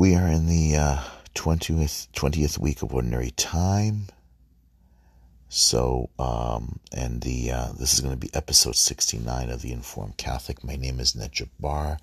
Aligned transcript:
We 0.00 0.14
are 0.14 0.28
in 0.28 0.46
the 0.46 0.76
uh, 0.76 0.98
20th, 1.34 2.08
20th 2.12 2.56
week 2.56 2.80
of 2.80 2.94
Ordinary 2.94 3.32
Time. 3.32 4.06
So, 5.50 6.08
um, 6.18 6.80
and 6.90 7.20
the 7.20 7.50
uh, 7.52 7.72
this 7.78 7.92
is 7.92 8.00
going 8.00 8.14
to 8.14 8.18
be 8.18 8.30
episode 8.32 8.76
69 8.76 9.50
of 9.50 9.60
the 9.60 9.72
Informed 9.72 10.16
Catholic. 10.16 10.64
My 10.64 10.76
name 10.76 11.00
is 11.00 11.14
Ned 11.14 11.32
Jabbar. 11.32 11.98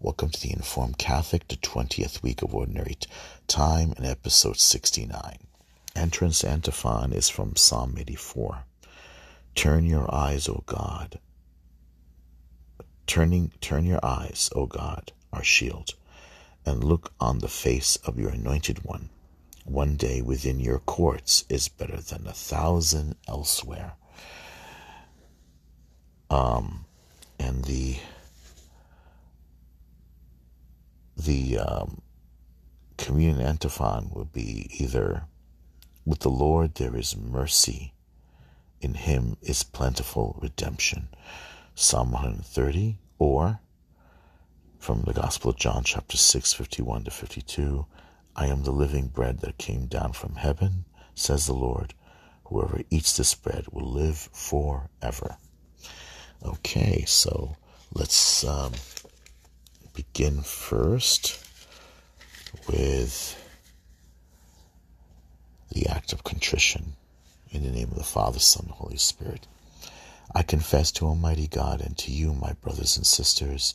Welcome 0.00 0.30
to 0.30 0.40
the 0.40 0.50
Informed 0.50 0.98
Catholic, 0.98 1.46
the 1.46 1.54
20th 1.54 2.24
week 2.24 2.42
of 2.42 2.56
Ordinary 2.56 2.98
Time, 3.46 3.94
and 3.96 4.04
episode 4.04 4.58
69. 4.58 5.38
Entrance 5.94 6.42
antiphon 6.42 7.12
is 7.12 7.28
from 7.28 7.54
Psalm 7.54 7.94
84. 7.96 8.64
Turn 9.54 9.86
your 9.86 10.12
eyes, 10.12 10.48
O 10.48 10.64
God. 10.66 11.20
Turning, 13.06 13.52
turn 13.60 13.86
your 13.86 14.04
eyes, 14.04 14.50
O 14.56 14.66
God, 14.66 15.12
our 15.32 15.44
shield, 15.44 15.94
and 16.68 16.84
look 16.84 17.12
on 17.18 17.38
the 17.38 17.48
face 17.48 17.96
of 18.04 18.18
your 18.18 18.30
anointed 18.30 18.84
one. 18.84 19.08
One 19.64 19.96
day 19.96 20.22
within 20.22 20.60
your 20.60 20.78
courts 20.78 21.44
is 21.48 21.68
better 21.68 22.00
than 22.00 22.26
a 22.26 22.32
thousand 22.32 23.16
elsewhere. 23.26 23.94
Um, 26.30 26.84
and 27.38 27.64
the 27.64 27.96
the 31.16 31.58
um, 31.58 32.02
communion 32.96 33.40
antiphon 33.40 34.10
would 34.14 34.32
be 34.32 34.68
either 34.78 35.24
with 36.04 36.20
the 36.20 36.30
Lord 36.30 36.74
there 36.74 36.96
is 36.96 37.16
mercy, 37.16 37.92
in 38.80 38.94
him 38.94 39.36
is 39.42 39.62
plentiful 39.62 40.38
redemption. 40.40 41.08
Psalm 41.74 42.12
130, 42.12 42.98
or 43.18 43.60
from 44.78 45.02
the 45.02 45.12
Gospel 45.12 45.50
of 45.50 45.56
John, 45.56 45.82
chapter 45.84 46.16
6, 46.16 46.52
51 46.52 47.04
to 47.04 47.10
52. 47.10 47.86
I 48.36 48.46
am 48.46 48.62
the 48.62 48.70
living 48.70 49.08
bread 49.08 49.40
that 49.40 49.58
came 49.58 49.86
down 49.86 50.12
from 50.12 50.36
heaven, 50.36 50.84
says 51.14 51.46
the 51.46 51.52
Lord. 51.54 51.94
Whoever 52.44 52.82
eats 52.88 53.16
this 53.16 53.34
bread 53.34 53.66
will 53.70 53.90
live 53.90 54.16
forever. 54.32 55.36
Okay, 56.42 57.04
so 57.06 57.56
let's 57.92 58.44
um, 58.44 58.72
begin 59.94 60.40
first 60.42 61.44
with 62.68 63.36
the 65.72 65.88
act 65.88 66.12
of 66.12 66.24
contrition 66.24 66.94
in 67.50 67.64
the 67.64 67.70
name 67.70 67.90
of 67.90 67.96
the 67.96 68.04
Father, 68.04 68.38
Son, 68.38 68.66
and 68.66 68.74
Holy 68.74 68.96
Spirit. 68.96 69.46
I 70.34 70.42
confess 70.42 70.92
to 70.92 71.06
Almighty 71.06 71.48
God 71.48 71.80
and 71.80 71.96
to 71.98 72.12
you, 72.12 72.32
my 72.34 72.52
brothers 72.52 72.96
and 72.96 73.06
sisters, 73.06 73.74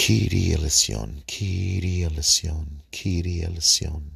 Kyrie 0.00 0.54
eleison, 0.54 1.22
Kyrie 1.26 2.04
eleison, 2.04 2.80
Kyrie 2.90 3.42
eleison. 3.44 4.12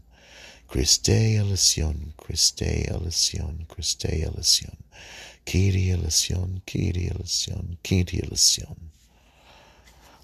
Christe 0.67 1.11
eleison, 1.11 2.15
Christe 2.17 2.89
eleison, 2.89 3.67
Christe 3.69 4.07
eleison. 4.07 4.79
Kyrie 5.45 5.91
eleison, 5.91 6.62
Kyrie 6.67 7.11
eleison, 7.15 7.77
Kyrie 7.84 8.23
eleison. 8.25 8.89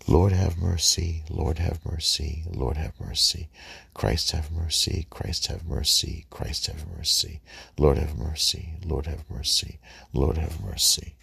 Lord 0.08 0.32
have 0.32 0.56
mercy, 0.56 1.24
Lord 1.28 1.58
have 1.58 1.84
mercy, 1.84 2.42
Lord 2.50 2.78
have 2.78 2.98
mercy. 2.98 3.50
Christ 3.92 4.30
have 4.30 4.50
mercy, 4.50 5.06
Christ 5.10 5.48
have 5.48 5.66
mercy, 5.66 6.24
Christ 6.30 6.68
have 6.68 6.86
mercy. 6.96 7.42
Lord 7.78 7.98
have 7.98 8.16
mercy, 8.16 8.76
Lord 8.82 9.06
have 9.06 9.28
mercy, 9.28 9.78
Lord 10.14 10.38
have 10.38 10.58
mercy. 10.64 11.16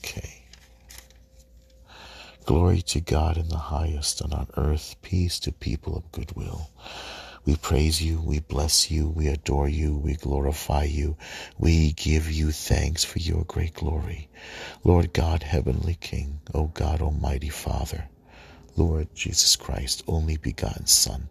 Okay. 0.00 0.33
Glory 2.46 2.82
to 2.82 3.00
God 3.00 3.38
in 3.38 3.48
the 3.48 3.56
highest, 3.56 4.20
and 4.20 4.34
on 4.34 4.48
earth 4.58 4.96
peace 5.00 5.40
to 5.40 5.50
people 5.50 5.96
of 5.96 6.12
good 6.12 6.36
will. 6.36 6.68
We 7.46 7.56
praise 7.56 8.02
you, 8.02 8.20
we 8.20 8.40
bless 8.40 8.90
you, 8.90 9.08
we 9.08 9.28
adore 9.28 9.68
you, 9.68 9.96
we 9.96 10.14
glorify 10.14 10.84
you, 10.84 11.16
we 11.58 11.92
give 11.92 12.30
you 12.30 12.52
thanks 12.52 13.02
for 13.02 13.18
your 13.18 13.44
great 13.44 13.72
glory. 13.72 14.28
Lord 14.84 15.14
God, 15.14 15.42
Heavenly 15.42 15.94
King, 15.94 16.40
O 16.52 16.66
God, 16.66 17.00
Almighty 17.00 17.48
Father, 17.48 18.08
Lord 18.76 19.14
Jesus 19.14 19.56
Christ, 19.56 20.02
only 20.06 20.36
begotten 20.36 20.84
Son, 20.84 21.28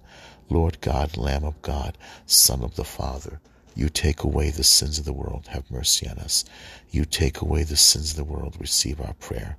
Lord 0.49 0.81
God, 0.81 1.15
Lamb 1.15 1.43
of 1.43 1.61
God, 1.61 1.95
Son 2.25 2.63
of 2.63 2.75
the 2.75 2.83
Father, 2.83 3.39
you 3.75 3.89
take 3.89 4.23
away 4.23 4.49
the 4.51 4.63
sins 4.63 4.99
of 4.99 5.05
the 5.05 5.13
world, 5.13 5.47
have 5.47 5.69
mercy 5.71 6.07
on 6.07 6.19
us. 6.19 6.45
You 6.91 7.05
take 7.05 7.41
away 7.41 7.63
the 7.63 7.75
sins 7.75 8.11
of 8.11 8.17
the 8.17 8.23
world, 8.23 8.55
receive 8.59 9.01
our 9.01 9.13
prayer. 9.13 9.57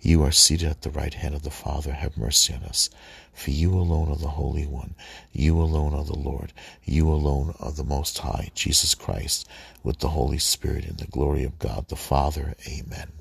You 0.00 0.22
are 0.22 0.30
seated 0.30 0.68
at 0.68 0.82
the 0.82 0.90
right 0.90 1.14
hand 1.14 1.34
of 1.34 1.42
the 1.42 1.50
Father, 1.50 1.92
have 1.92 2.16
mercy 2.16 2.54
on 2.54 2.62
us. 2.62 2.90
For 3.32 3.50
you 3.50 3.74
alone 3.74 4.08
are 4.10 4.16
the 4.16 4.28
Holy 4.28 4.66
One. 4.66 4.94
You 5.32 5.60
alone 5.60 5.94
are 5.94 6.04
the 6.04 6.16
Lord. 6.16 6.52
You 6.84 7.08
alone 7.08 7.54
are 7.60 7.72
the 7.72 7.84
Most 7.84 8.18
High, 8.18 8.50
Jesus 8.54 8.94
Christ, 8.94 9.48
with 9.82 9.98
the 9.98 10.10
Holy 10.10 10.38
Spirit 10.38 10.84
in 10.84 10.96
the 10.96 11.06
glory 11.06 11.44
of 11.44 11.58
God 11.58 11.88
the 11.88 11.96
Father. 11.96 12.54
Amen. 12.68 13.12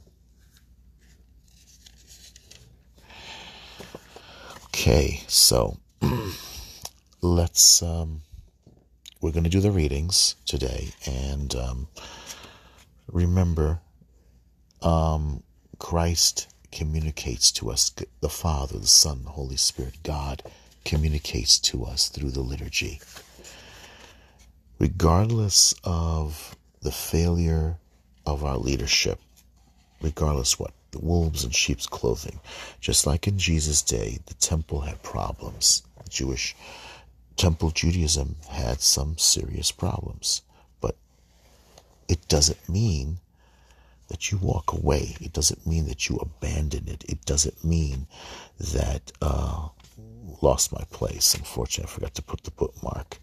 Okay, 4.67 5.23
so 5.27 5.77
let's 7.21 7.81
um, 7.81 8.21
we're 9.25 9.31
going 9.31 9.43
to 9.43 9.49
do 9.49 9.59
the 9.59 9.71
readings 9.71 10.35
today 10.45 10.89
and 11.07 11.55
um, 11.55 11.87
remember 13.11 13.79
um, 14.83 15.41
christ 15.79 16.53
communicates 16.71 17.51
to 17.51 17.71
us 17.71 17.91
the 18.19 18.29
father 18.29 18.77
the 18.77 18.85
son 18.85 19.23
the 19.23 19.31
holy 19.31 19.55
spirit. 19.55 19.95
God 20.03 20.43
communicates 20.83 21.57
to 21.61 21.85
us 21.85 22.07
through 22.09 22.29
the 22.29 22.41
liturgy. 22.41 23.01
Regardless 24.77 25.73
of 25.83 26.55
the 26.83 26.91
failure 26.91 27.79
of 28.27 28.45
our 28.45 28.57
leadership 28.57 29.19
regardless 30.03 30.59
what 30.59 30.73
the 30.91 30.99
wolves 30.99 31.43
in 31.43 31.49
sheep's 31.49 31.87
clothing 31.87 32.39
just 32.79 33.07
like 33.07 33.27
in 33.27 33.39
jesus 33.39 33.81
day 33.81 34.19
the 34.27 34.35
temple 34.35 34.81
had 34.81 35.01
problems. 35.01 35.81
The 36.03 36.09
jewish 36.11 36.55
Temple 37.37 37.71
Judaism 37.71 38.35
had 38.49 38.81
some 38.81 39.17
serious 39.17 39.71
problems, 39.71 40.41
but 40.79 40.95
it 42.07 42.27
doesn't 42.27 42.69
mean 42.69 43.19
that 44.07 44.31
you 44.31 44.37
walk 44.37 44.71
away. 44.71 45.15
It 45.19 45.33
doesn't 45.33 45.65
mean 45.65 45.87
that 45.87 46.07
you 46.07 46.17
abandon 46.17 46.87
it. 46.87 47.03
It 47.07 47.25
doesn't 47.25 47.63
mean 47.63 48.07
that 48.59 49.11
uh, 49.21 49.69
lost 50.41 50.71
my 50.71 50.83
place. 50.91 51.33
Unfortunately, 51.33 51.91
I 51.91 51.93
forgot 51.93 52.15
to 52.15 52.21
put 52.21 52.43
the 52.43 52.51
bookmark. 52.51 53.17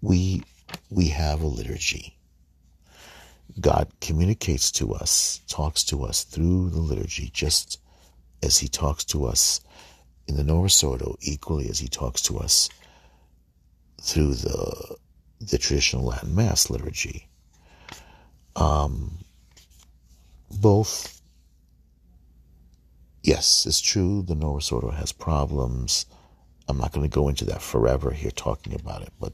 We 0.00 0.44
we 0.90 1.08
have 1.08 1.42
a 1.42 1.46
liturgy. 1.46 2.16
God 3.60 3.88
communicates 4.00 4.70
to 4.72 4.94
us, 4.94 5.42
talks 5.46 5.84
to 5.84 6.04
us 6.04 6.24
through 6.24 6.70
the 6.70 6.80
liturgy, 6.80 7.30
just 7.32 7.78
as 8.42 8.58
He 8.58 8.68
talks 8.68 9.04
to 9.06 9.26
us 9.26 9.60
in 10.32 10.38
the 10.38 10.44
Novus 10.44 10.82
Ordo 10.82 11.16
equally 11.20 11.68
as 11.68 11.78
he 11.78 11.88
talks 11.88 12.22
to 12.22 12.38
us 12.38 12.70
through 14.00 14.34
the 14.34 14.96
the 15.40 15.58
traditional 15.58 16.04
Latin 16.04 16.34
Mass 16.34 16.70
liturgy. 16.70 17.28
Um, 18.56 19.18
both, 20.50 21.20
yes, 23.22 23.66
it's 23.66 23.80
true. 23.80 24.22
The 24.22 24.36
Novus 24.36 24.72
Ordo 24.72 24.90
has 24.90 25.12
problems. 25.12 26.06
I'm 26.68 26.78
not 26.78 26.92
going 26.92 27.08
to 27.08 27.14
go 27.14 27.28
into 27.28 27.44
that 27.46 27.60
forever 27.60 28.12
here 28.12 28.30
talking 28.30 28.74
about 28.74 29.02
it, 29.02 29.12
but 29.20 29.32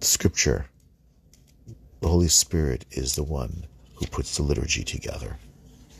Scripture, 0.00 0.66
the 2.00 2.08
Holy 2.08 2.28
Spirit 2.28 2.86
is 2.90 3.14
the 3.14 3.22
one 3.22 3.66
who 3.94 4.06
puts 4.06 4.36
the 4.36 4.42
liturgy 4.42 4.82
together. 4.82 5.36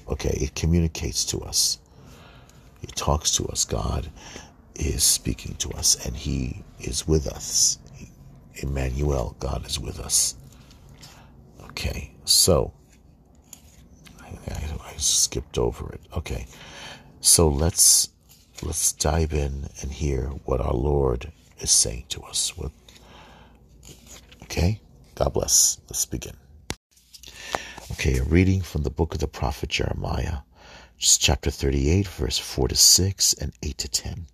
Okay, 0.08 0.37
it 0.40 0.55
communicates 0.55 1.25
to 1.26 1.40
us. 1.43 1.78
He 2.82 2.88
talks 2.88 3.31
to 3.37 3.46
us. 3.46 3.64
God 3.64 4.11
is 4.75 5.02
speaking 5.02 5.55
to 5.56 5.70
us, 5.70 6.05
and 6.05 6.14
He 6.14 6.62
is 6.81 7.08
with 7.08 7.26
us. 7.26 7.79
Emmanuel, 8.56 9.34
God 9.40 9.67
is 9.67 9.81
with 9.81 9.99
us. 9.99 10.34
Okay, 11.62 12.12
so 12.26 12.75
I, 14.20 14.37
I, 14.49 14.79
I 14.87 14.93
skipped 14.99 15.56
over 15.56 15.90
it. 15.94 16.02
Okay, 16.14 16.46
so 17.20 17.49
let's 17.49 18.11
let's 18.62 18.93
dive 18.93 19.32
in 19.32 19.69
and 19.81 19.90
hear 19.90 20.26
what 20.44 20.61
our 20.61 20.75
Lord 20.75 21.32
is 21.61 21.70
saying 21.70 22.05
to 22.11 22.23
us. 22.23 22.52
Okay? 24.43 24.81
God 25.14 25.32
bless. 25.32 25.81
Let's 25.88 26.05
begin. 26.05 26.34
Okay, 27.93 28.19
a 28.19 28.25
reading 28.25 28.61
from 28.61 28.82
the 28.82 28.90
book 28.90 29.14
of 29.14 29.20
the 29.20 29.29
prophet 29.29 29.70
Jeremiah, 29.70 30.38
chapter 31.02 31.50
38, 31.50 32.06
verse 32.06 32.38
4 32.38 32.69
to 32.69 32.76
6 32.76 33.32
and 33.34 33.52
8 33.60 33.76
to 33.76 33.88
10. 33.88 34.26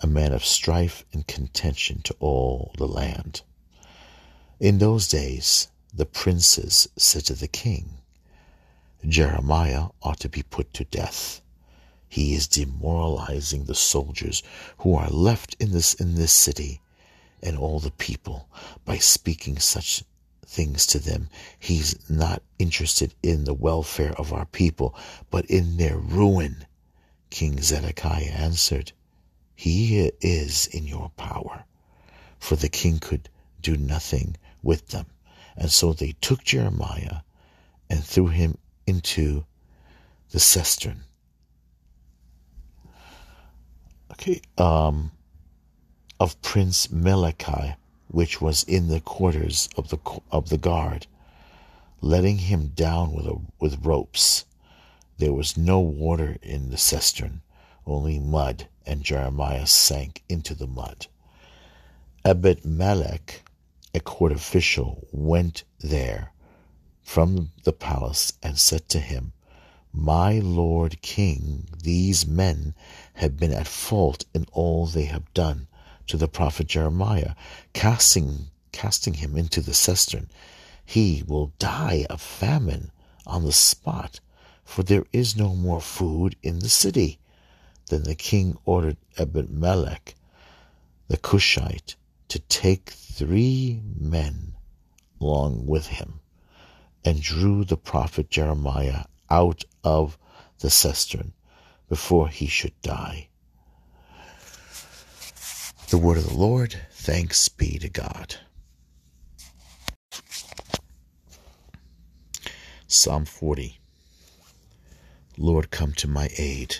A 0.00 0.06
man 0.08 0.32
of 0.32 0.44
strife 0.44 1.04
and 1.12 1.24
contention 1.24 2.02
to 2.02 2.16
all 2.18 2.72
the 2.78 2.88
land. 2.88 3.42
In 4.58 4.78
those 4.78 5.06
days, 5.06 5.68
the 5.94 6.04
princes 6.04 6.88
said 6.96 7.26
to 7.26 7.34
the 7.34 7.46
king, 7.46 7.98
Jeremiah 9.06 9.90
ought 10.02 10.18
to 10.18 10.28
be 10.28 10.42
put 10.42 10.74
to 10.74 10.84
death. 10.84 11.40
He 12.08 12.34
is 12.34 12.48
demoralizing 12.48 13.66
the 13.66 13.76
soldiers 13.76 14.42
who 14.78 14.96
are 14.96 15.10
left 15.10 15.54
in 15.60 15.70
this 15.70 15.94
in 15.94 16.16
this 16.16 16.32
city 16.32 16.80
and 17.40 17.56
all 17.56 17.78
the 17.78 17.92
people 17.92 18.48
by 18.84 18.98
speaking 18.98 19.60
such 19.60 20.02
things 20.50 20.84
to 20.86 20.98
them. 20.98 21.28
He's 21.58 21.94
not 22.10 22.42
interested 22.58 23.14
in 23.22 23.44
the 23.44 23.54
welfare 23.54 24.12
of 24.18 24.32
our 24.32 24.46
people, 24.46 24.94
but 25.30 25.46
in 25.46 25.76
their 25.76 25.96
ruin. 25.96 26.66
King 27.30 27.62
Zedekiah 27.62 28.32
answered, 28.32 28.92
He 29.54 30.10
is 30.20 30.66
in 30.66 30.86
your 30.86 31.10
power. 31.16 31.64
For 32.40 32.56
the 32.56 32.68
king 32.68 32.98
could 32.98 33.28
do 33.62 33.76
nothing 33.76 34.36
with 34.62 34.88
them. 34.88 35.06
And 35.56 35.70
so 35.70 35.92
they 35.92 36.14
took 36.20 36.42
Jeremiah 36.42 37.18
and 37.88 38.02
threw 38.02 38.28
him 38.28 38.58
into 38.86 39.44
the 40.30 40.40
cistern. 40.40 41.02
Okay, 44.12 44.40
um, 44.58 45.12
of 46.18 46.40
Prince 46.42 46.88
Malchiah, 46.88 47.76
which 48.10 48.40
was 48.40 48.64
in 48.64 48.88
the 48.88 49.00
quarters 49.00 49.68
of 49.76 49.88
the 49.88 49.98
of 50.32 50.48
the 50.48 50.58
guard, 50.58 51.06
letting 52.00 52.38
him 52.38 52.68
down 52.74 53.12
with 53.12 53.24
a, 53.24 53.40
with 53.60 53.86
ropes. 53.86 54.44
There 55.18 55.32
was 55.32 55.56
no 55.56 55.78
water 55.78 56.36
in 56.42 56.70
the 56.70 56.76
cistern, 56.76 57.42
only 57.86 58.18
mud, 58.18 58.66
and 58.84 59.04
Jeremiah 59.04 59.66
sank 59.66 60.24
into 60.28 60.54
the 60.56 60.66
mud. 60.66 61.06
Ebed 62.24 62.64
Melech, 62.64 63.42
a 63.94 64.00
court 64.00 64.32
official, 64.32 65.06
went 65.12 65.62
there 65.78 66.32
from 67.02 67.52
the 67.62 67.72
palace 67.72 68.32
and 68.42 68.58
said 68.58 68.88
to 68.88 68.98
him, 68.98 69.32
My 69.92 70.40
lord 70.40 71.00
king, 71.00 71.68
these 71.82 72.26
men 72.26 72.74
have 73.14 73.36
been 73.36 73.52
at 73.52 73.68
fault 73.68 74.24
in 74.34 74.46
all 74.52 74.86
they 74.86 75.04
have 75.04 75.32
done 75.32 75.68
to 76.10 76.16
the 76.16 76.26
prophet 76.26 76.66
Jeremiah, 76.66 77.34
casting 77.72 78.50
casting 78.72 79.14
him 79.14 79.36
into 79.36 79.60
the 79.60 79.74
cistern. 79.74 80.28
He 80.84 81.22
will 81.24 81.52
die 81.60 82.04
of 82.10 82.20
famine 82.20 82.90
on 83.26 83.44
the 83.44 83.52
spot, 83.52 84.18
for 84.64 84.82
there 84.82 85.04
is 85.12 85.36
no 85.36 85.54
more 85.54 85.80
food 85.80 86.34
in 86.42 86.58
the 86.58 86.68
city. 86.68 87.20
Then 87.88 88.02
the 88.02 88.16
king 88.16 88.58
ordered 88.64 88.96
Ebed-melech, 89.18 90.16
the 91.06 91.16
Cushite, 91.16 91.94
to 92.26 92.40
take 92.40 92.90
three 92.90 93.80
men 93.96 94.54
along 95.20 95.66
with 95.66 95.86
him, 95.86 96.20
and 97.04 97.22
drew 97.22 97.64
the 97.64 97.76
prophet 97.76 98.30
Jeremiah 98.30 99.04
out 99.28 99.64
of 99.84 100.18
the 100.58 100.70
cistern 100.70 101.34
before 101.88 102.28
he 102.28 102.46
should 102.46 102.80
die. 102.82 103.29
The 105.90 105.98
word 105.98 106.18
of 106.18 106.28
the 106.28 106.34
Lord, 106.34 106.80
thanks 106.92 107.48
be 107.48 107.76
to 107.80 107.88
God. 107.88 108.36
Psalm 112.86 113.24
40 113.24 113.80
Lord, 115.36 115.72
come 115.72 115.92
to 115.94 116.06
my 116.06 116.30
aid. 116.38 116.76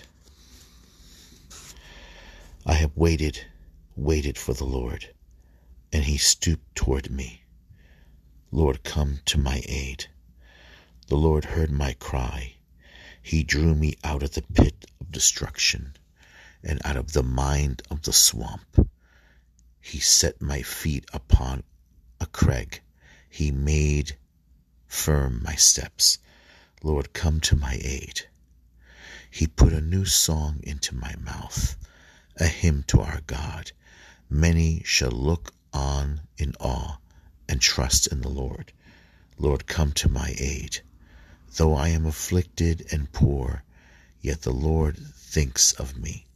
I 2.65 2.75
have 2.75 2.95
waited, 2.95 3.47
waited 3.97 4.37
for 4.37 4.53
the 4.53 4.63
Lord, 4.63 5.09
and 5.91 6.05
he 6.05 6.17
stooped 6.17 6.73
toward 6.73 7.11
me. 7.11 7.43
Lord, 8.49 8.81
come 8.85 9.19
to 9.25 9.37
my 9.37 9.61
aid. 9.67 10.05
The 11.07 11.17
Lord 11.17 11.43
heard 11.43 11.69
my 11.69 11.97
cry. 11.99 12.55
He 13.21 13.43
drew 13.43 13.75
me 13.75 13.97
out 14.05 14.23
of 14.23 14.35
the 14.35 14.43
pit 14.53 14.85
of 15.01 15.11
destruction 15.11 15.97
and 16.63 16.79
out 16.85 16.95
of 16.95 17.11
the 17.11 17.23
mind 17.23 17.81
of 17.91 18.03
the 18.03 18.13
swamp. 18.13 18.87
He 19.81 19.99
set 19.99 20.41
my 20.41 20.61
feet 20.61 21.05
upon 21.11 21.63
a 22.19 22.27
crag. 22.27 22.81
He 23.27 23.51
made 23.51 24.17
firm 24.87 25.41
my 25.43 25.55
steps. 25.55 26.19
Lord, 26.83 27.13
come 27.13 27.39
to 27.41 27.55
my 27.55 27.79
aid. 27.81 28.29
He 29.29 29.47
put 29.47 29.73
a 29.73 29.81
new 29.81 30.05
song 30.05 30.59
into 30.63 30.93
my 30.93 31.15
mouth, 31.15 31.75
a 32.37 32.45
hymn 32.47 32.83
to 32.87 33.01
our 33.01 33.21
God. 33.21 33.71
Many 34.29 34.83
shall 34.83 35.11
look 35.11 35.53
on 35.73 36.21
in 36.37 36.53
awe 36.59 36.99
and 37.47 37.59
trust 37.59 38.07
in 38.07 38.21
the 38.21 38.29
Lord. 38.29 38.73
Lord, 39.37 39.65
come 39.65 39.91
to 39.93 40.09
my 40.09 40.35
aid. 40.37 40.81
Though 41.55 41.73
I 41.73 41.89
am 41.89 42.05
afflicted 42.05 42.85
and 42.91 43.11
poor, 43.11 43.63
yet 44.21 44.43
the 44.43 44.53
Lord 44.53 44.97
thinks 44.97 45.73
of 45.73 45.97
me. 45.97 46.27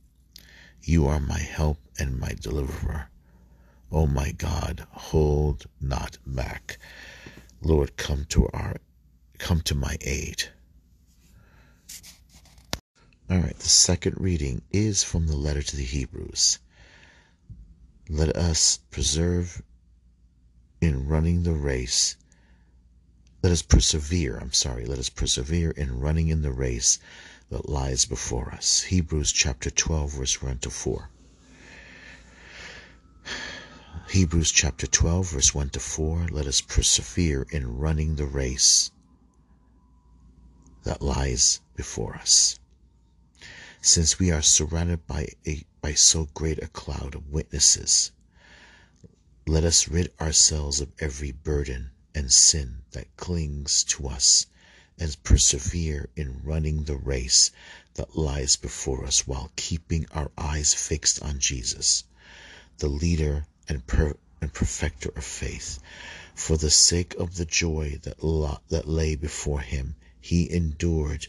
You 0.81 1.07
are 1.07 1.19
my 1.19 1.39
help 1.39 1.80
and 2.00 2.19
my 2.19 2.33
deliverer. 2.33 3.09
Oh 3.91 4.07
my 4.07 4.31
God, 4.31 4.87
hold 4.91 5.67
not 5.79 6.17
back. 6.25 6.79
Lord, 7.61 7.97
come 7.97 8.25
to 8.29 8.47
our 8.49 8.77
come 9.37 9.61
to 9.61 9.75
my 9.75 9.97
aid. 10.01 10.43
All 13.29 13.39
right, 13.39 13.57
the 13.57 13.69
second 13.69 14.15
reading 14.19 14.61
is 14.71 15.03
from 15.03 15.27
the 15.27 15.35
letter 15.35 15.61
to 15.61 15.75
the 15.75 15.83
Hebrews. 15.83 16.59
Let 18.09 18.35
us 18.35 18.77
preserve 18.91 19.63
in 20.79 21.07
running 21.07 21.43
the 21.43 21.53
race. 21.53 22.17
Let 23.41 23.51
us 23.51 23.61
persevere, 23.61 24.37
I'm 24.37 24.53
sorry, 24.53 24.85
let 24.85 24.99
us 24.99 25.09
persevere 25.09 25.71
in 25.71 25.99
running 25.99 26.27
in 26.27 26.41
the 26.43 26.51
race 26.51 26.99
that 27.49 27.69
lies 27.69 28.05
before 28.05 28.51
us. 28.51 28.83
Hebrews 28.83 29.31
chapter 29.31 29.69
12, 29.69 30.11
verse 30.11 30.41
1 30.41 30.59
to 30.59 30.69
4. 30.69 31.09
Hebrews 34.09 34.52
chapter 34.52 34.87
12, 34.87 35.30
verse 35.31 35.56
1 35.56 35.69
to 35.69 35.80
4. 35.80 36.28
Let 36.30 36.47
us 36.47 36.61
persevere 36.61 37.47
in 37.52 37.78
running 37.78 38.16
the 38.16 38.25
race 38.25 38.92
that 40.83 41.02
lies 41.02 41.61
before 41.75 42.16
us. 42.16 42.59
Since 43.81 44.19
we 44.19 44.31
are 44.31 44.42
surrounded 44.42 45.07
by, 45.07 45.30
a, 45.47 45.64
by 45.81 45.94
so 45.94 46.28
great 46.33 46.61
a 46.61 46.68
cloud 46.68 47.16
of 47.16 47.30
witnesses, 47.30 48.11
let 49.47 49.64
us 49.64 49.87
rid 49.87 50.11
ourselves 50.19 50.81
of 50.81 50.92
every 50.99 51.31
burden 51.31 51.92
and 52.14 52.33
sin 52.33 52.83
that 52.92 53.16
clings 53.18 53.83
to 53.85 54.07
us 54.07 54.47
and 54.97 55.21
persevere 55.23 56.09
in 56.16 56.42
running 56.44 56.83
the 56.83 56.95
race 56.95 57.52
that 57.95 58.18
lies 58.18 58.56
before 58.56 59.06
us 59.06 59.28
while 59.28 59.52
keeping 59.56 60.06
our 60.11 60.31
eyes 60.37 60.73
fixed 60.73 61.21
on 61.21 61.40
Jesus, 61.40 62.04
the 62.78 62.87
leader 62.87 63.45
and, 63.68 63.88
per, 63.88 64.16
and 64.42 64.54
perfecter 64.54 65.10
of 65.16 65.24
faith. 65.24 65.80
For 66.36 66.57
the 66.57 66.69
sake 66.69 67.16
of 67.16 67.36
the 67.36 67.45
joy 67.45 68.00
that, 68.04 68.24
la, 68.24 68.60
that 68.69 68.88
lay 68.88 69.16
before 69.16 69.62
him, 69.62 69.95
he 70.19 70.52
endured 70.52 71.28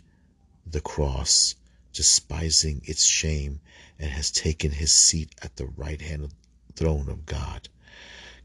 the 0.67 0.81
cross, 0.81 1.55
despising 1.93 2.83
its 2.85 3.05
shame, 3.05 3.61
and 3.99 4.11
has 4.11 4.31
taken 4.31 4.73
his 4.73 4.93
seat 4.93 5.35
at 5.43 5.57
the 5.57 5.67
right 5.67 6.01
hand 6.01 6.25
of 6.25 6.31
the 6.31 6.73
throne 6.75 7.09
of 7.09 7.25
God. 7.25 7.69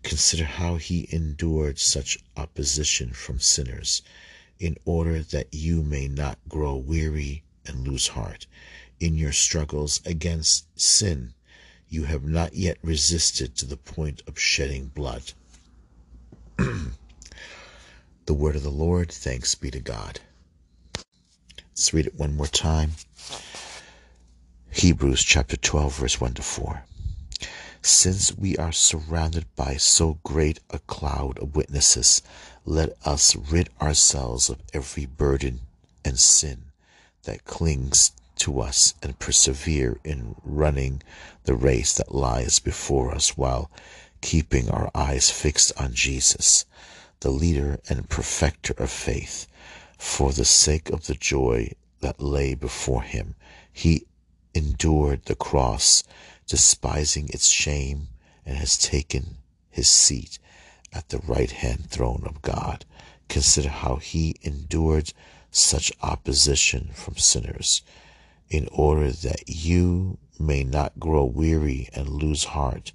Consider 0.04 0.46
how 0.46 0.78
he 0.78 1.08
endured 1.12 1.80
such 1.80 2.18
opposition 2.38 3.14
from 3.14 3.40
sinners, 3.40 4.02
in 4.60 4.78
order 4.86 5.22
that 5.24 5.54
you 5.54 5.84
may 5.84 6.08
not 6.08 6.38
grow 6.48 6.76
weary 6.76 7.44
and 7.66 7.88
lose 7.88 8.10
heart 8.10 8.48
in 9.00 9.18
your 9.18 9.34
struggles 9.34 10.00
against 10.06 10.68
sin 10.80 11.34
you 11.92 12.06
have 12.06 12.24
not 12.24 12.54
yet 12.54 12.78
resisted 12.82 13.54
to 13.54 13.66
the 13.66 13.76
point 13.76 14.24
of 14.26 14.40
shedding 14.40 14.86
blood. 14.88 15.34
the 16.58 18.34
word 18.34 18.56
of 18.56 18.64
the 18.64 18.70
Lord, 18.70 19.12
thanks 19.12 19.56
be 19.56 19.70
to 19.72 19.82
God. 19.82 20.22
Let's 21.72 21.94
read 21.94 22.08
it 22.08 22.18
one 22.18 22.38
more 22.38 22.48
time. 22.48 22.92
Hebrews 24.70 25.22
chapter 25.22 25.58
12, 25.58 25.96
verse 25.98 26.22
1 26.22 26.36
to 26.36 26.42
4. 26.42 26.86
Since 27.82 28.38
we 28.38 28.56
are 28.56 28.72
surrounded 28.72 29.54
by 29.58 29.76
so 29.76 30.18
great 30.24 30.62
a 30.70 30.80
cloud 30.80 31.40
of 31.40 31.58
witnesses, 31.58 32.22
let 32.64 32.96
us 33.04 33.36
rid 33.36 33.70
ourselves 33.82 34.50
of 34.50 34.60
every 34.74 35.08
burden 35.08 35.60
and 36.06 36.18
sin 36.18 36.72
that 37.24 37.44
clings 37.44 38.14
to 38.42 38.60
us 38.60 38.96
and 39.04 39.20
persevere 39.20 40.00
in 40.04 40.36
running 40.44 41.04
the 41.44 41.54
race 41.54 41.94
that 41.94 42.16
lies 42.16 42.58
before 42.58 43.14
us 43.14 43.38
while 43.38 43.70
keeping 44.22 44.70
our 44.70 44.90
eyes 44.96 45.30
fixed 45.30 45.72
on 45.80 45.94
Jesus, 45.94 46.66
the 47.20 47.30
leader 47.30 47.80
and 47.88 48.10
perfecter 48.10 48.74
of 48.78 48.90
faith. 48.90 49.46
For 49.98 50.32
the 50.32 50.46
sake 50.46 50.90
of 50.90 51.06
the 51.06 51.14
joy 51.14 51.74
that 52.00 52.20
lay 52.20 52.56
before 52.56 53.04
him, 53.04 53.36
he 53.72 54.08
endured 54.56 55.26
the 55.26 55.36
cross, 55.36 56.04
despising 56.48 57.30
its 57.30 57.48
shame, 57.48 58.08
and 58.44 58.58
has 58.58 58.76
taken 58.76 59.38
his 59.70 59.88
seat 59.88 60.40
at 60.92 61.10
the 61.10 61.20
right 61.20 61.52
hand 61.52 61.92
throne 61.92 62.24
of 62.26 62.42
God. 62.42 62.86
Consider 63.30 63.70
how 63.70 63.98
he 63.98 64.36
endured 64.42 65.14
such 65.52 65.92
opposition 66.02 66.90
from 66.94 67.18
sinners, 67.18 67.84
in 68.52 68.68
order 68.72 69.10
that 69.10 69.44
you 69.48 70.18
may 70.38 70.64
not 70.64 71.00
grow 71.00 71.24
weary 71.24 71.88
and 71.96 72.10
lose 72.10 72.44
heart 72.44 72.92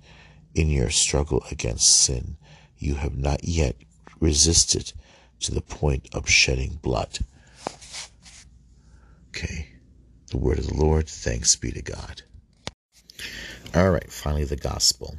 in 0.55 0.69
your 0.69 0.91
struggle 0.91 1.43
against 1.51 1.89
sin. 1.89 2.37
You 2.79 2.97
have 2.97 3.17
not 3.17 3.45
yet 3.45 3.77
resisted 4.21 4.93
to 5.41 5.55
the 5.55 5.63
point 5.63 6.09
of 6.13 6.29
shedding 6.29 6.79
blood. 6.83 7.19
Okay, 9.29 9.69
the 10.31 10.39
word 10.39 10.59
of 10.59 10.67
the 10.67 10.75
Lord. 10.75 11.09
Thanks 11.09 11.57
be 11.57 11.73
to 11.73 11.83
God. 11.83 12.23
All 13.75 13.91
right, 13.91 14.13
finally, 14.13 14.45
the 14.45 14.57
gospel. 14.57 15.17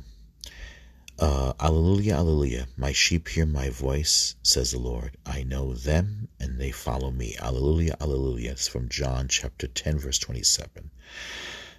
Uh, 1.20 1.52
alleluia, 1.60 2.16
alleluia. 2.16 2.68
My 2.78 2.92
sheep 2.92 3.28
hear 3.30 3.48
my 3.48 3.70
voice, 3.70 4.36
says 4.44 4.72
the 4.72 4.78
Lord. 4.78 5.18
I 5.26 5.42
know 5.42 5.74
them 5.74 6.28
and 6.40 6.60
they 6.60 6.70
follow 6.70 7.10
me. 7.10 7.36
Alleluia, 7.40 7.98
alleluia. 8.00 8.52
It's 8.52 8.68
from 8.68 8.88
John 8.88 9.28
chapter 9.28 9.66
10, 9.66 9.98
verse 9.98 10.20
27. 10.20 10.92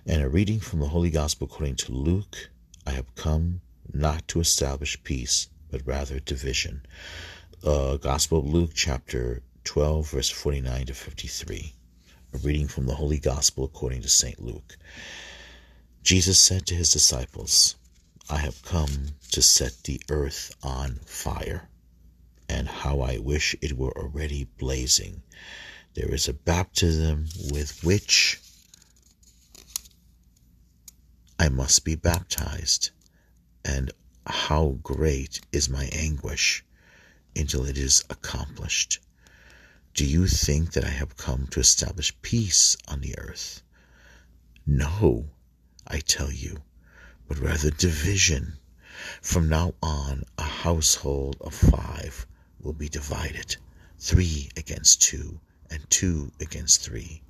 And 0.06 0.22
a 0.22 0.28
reading 0.28 0.58
from 0.58 0.80
the 0.80 0.88
Holy 0.88 1.10
Gospel 1.10 1.46
according 1.46 1.76
to 1.76 1.92
Luke. 1.92 2.50
I 2.84 2.90
have 2.90 3.14
come 3.14 3.60
not 3.92 4.26
to 4.28 4.40
establish 4.40 5.00
peace, 5.04 5.48
but 5.70 5.86
rather 5.86 6.18
division. 6.18 6.84
Uh, 7.62 7.96
Gospel 7.96 8.38
of 8.38 8.46
Luke 8.46 8.72
chapter 8.74 9.42
12, 9.62 10.10
verse 10.10 10.30
49 10.30 10.86
to 10.86 10.94
53. 10.94 11.74
A 12.32 12.38
reading 12.38 12.66
from 12.66 12.86
the 12.86 12.96
Holy 12.96 13.20
Gospel 13.20 13.64
according 13.64 14.02
to 14.02 14.08
St. 14.08 14.42
Luke. 14.42 14.76
Jesus 16.02 16.40
said 16.40 16.66
to 16.66 16.74
his 16.74 16.92
disciples, 16.92 17.76
I 18.30 18.38
have 18.38 18.62
come 18.62 19.16
to 19.30 19.40
set 19.40 19.84
the 19.84 20.02
earth 20.10 20.54
on 20.62 20.96
fire, 21.06 21.70
and 22.48 22.68
how 22.68 23.00
I 23.00 23.16
wish 23.16 23.56
it 23.62 23.78
were 23.78 23.96
already 23.96 24.44
blazing. 24.44 25.22
There 25.94 26.14
is 26.14 26.28
a 26.28 26.34
baptism 26.34 27.28
with 27.50 27.82
which 27.82 28.38
I 31.38 31.48
must 31.48 31.84
be 31.86 31.94
baptized, 31.94 32.90
and 33.64 33.92
how 34.26 34.78
great 34.82 35.40
is 35.50 35.70
my 35.70 35.86
anguish 35.86 36.62
until 37.34 37.64
it 37.64 37.78
is 37.78 38.04
accomplished. 38.10 38.98
Do 39.94 40.04
you 40.04 40.26
think 40.26 40.72
that 40.72 40.84
I 40.84 40.90
have 40.90 41.16
come 41.16 41.46
to 41.48 41.60
establish 41.60 42.14
peace 42.20 42.76
on 42.86 43.00
the 43.00 43.18
earth? 43.18 43.62
No, 44.66 45.30
I 45.86 46.00
tell 46.00 46.30
you 46.30 46.62
but 47.28 47.38
rather 47.38 47.70
division. 47.70 48.58
From 49.20 49.48
now 49.48 49.74
on, 49.82 50.24
a 50.38 50.42
household 50.42 51.36
of 51.40 51.54
five 51.54 52.26
will 52.58 52.72
be 52.72 52.88
divided 52.88 53.56
three 53.98 54.50
against 54.56 55.02
two, 55.02 55.38
and 55.70 55.88
two 55.90 56.32
against 56.40 56.82
three. 56.82 57.22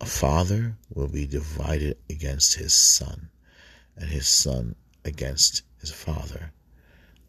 A 0.00 0.06
father 0.06 0.76
will 0.88 1.08
be 1.08 1.26
divided 1.26 1.96
against 2.08 2.54
his 2.54 2.74
son, 2.74 3.30
and 3.96 4.10
his 4.10 4.26
son 4.26 4.74
against 5.04 5.62
his 5.78 5.90
father. 5.90 6.52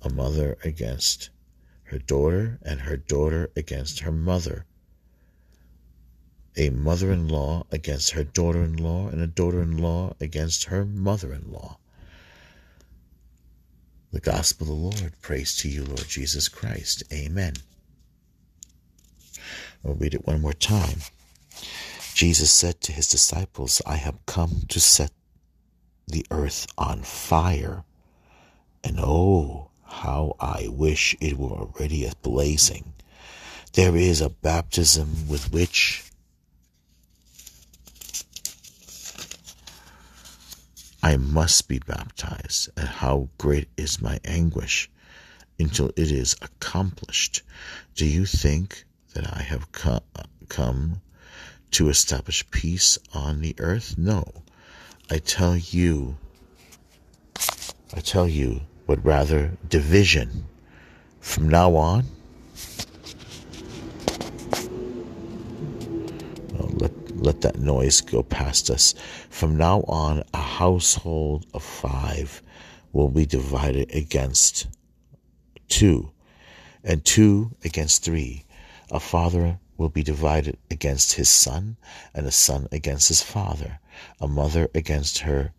A 0.02 0.10
mother 0.10 0.58
against 0.64 1.30
her 1.84 2.00
daughter, 2.00 2.58
and 2.64 2.82
her 2.82 2.98
daughter 2.98 3.52
against 3.56 4.00
her 4.00 4.12
mother. 4.12 4.66
A 6.62 6.70
mother 6.70 7.12
in 7.12 7.28
law 7.28 7.66
against 7.72 8.12
her 8.12 8.24
daughter 8.24 8.62
in 8.62 8.78
law, 8.78 9.08
and 9.08 9.20
a 9.20 9.26
daughter 9.26 9.64
in 9.64 9.80
law 9.80 10.14
against 10.20 10.66
her 10.66 10.86
mother 10.86 11.34
in 11.34 11.52
law. 11.52 11.80
The 14.12 14.20
Gospel 14.20 14.68
of 14.68 14.68
the 14.68 15.02
Lord. 15.02 15.14
Praise 15.24 15.58
to 15.58 15.68
you, 15.68 15.84
Lord 15.84 16.08
Jesus 16.08 16.48
Christ. 16.50 17.02
Amen. 17.12 17.54
I'll 19.84 19.96
read 19.96 20.14
it 20.14 20.28
one 20.28 20.40
more 20.40 20.54
time. 20.54 21.00
Jesus 22.14 22.52
said 22.52 22.80
to 22.82 22.92
his 22.92 23.08
disciples, 23.08 23.82
I 23.84 23.96
have 23.96 24.24
come 24.28 24.66
to 24.70 24.80
set 24.80 25.12
the 26.08 26.28
earth 26.30 26.68
on 26.78 27.02
fire, 27.02 27.86
and 28.84 29.00
oh, 29.00 29.72
how 29.84 30.36
I 30.40 30.68
wish 30.70 31.16
it 31.20 31.40
were 31.40 31.50
already 31.50 32.08
blazing. 32.22 32.94
There 33.74 33.96
is 33.96 34.22
a 34.22 34.30
baptism 34.30 35.28
with 35.28 35.52
which 35.52 36.11
I 41.04 41.18
must 41.18 41.68
be 41.68 41.80
baptized, 41.80 42.70
and 42.78 42.88
how 42.88 43.30
great 43.38 43.68
is 43.76 44.02
my 44.02 44.20
anguish 44.24 44.90
until 45.60 45.90
it 45.90 46.12
is 46.12 46.36
accomplished. 46.42 47.42
Do 47.96 48.06
you 48.06 48.26
think 48.26 48.86
that 49.14 49.26
I 49.36 49.42
have 49.42 49.72
come 49.72 51.02
to 51.72 51.90
establish 51.90 52.50
peace 52.52 52.98
on 53.14 53.42
the 53.42 53.56
earth? 53.58 53.98
No. 53.98 54.44
I 55.10 55.18
tell 55.18 55.58
you, 55.58 56.18
I 57.94 58.00
tell 58.02 58.28
you, 58.28 58.62
but 58.86 59.04
rather 59.04 59.58
division. 59.68 60.46
From 61.20 61.50
now 61.50 61.76
on, 61.76 62.06
let 67.22 67.42
that 67.42 67.60
noise 67.60 68.02
go 68.02 68.24
past 68.24 68.70
us. 68.70 68.96
From 69.30 69.56
now 69.56 69.82
on, 69.88 70.24
a 70.34 70.42
household 70.42 71.46
of 71.54 71.64
five 71.64 72.42
will 72.92 73.10
be 73.10 73.26
divided 73.26 73.94
against 73.94 74.68
two, 75.70 76.12
and 76.84 77.06
two 77.06 77.56
against 77.64 78.04
three. 78.04 78.46
A 78.90 79.00
father 79.00 79.60
will 79.78 79.90
be 79.90 80.04
divided 80.04 80.58
against 80.70 81.14
his 81.14 81.30
son, 81.30 81.78
and 82.14 82.26
a 82.26 82.32
son 82.32 82.68
against 82.72 83.08
his 83.08 83.22
father. 83.22 83.80
A 84.20 84.28
mother 84.28 84.70
against 84.74 85.20
her 85.20 85.54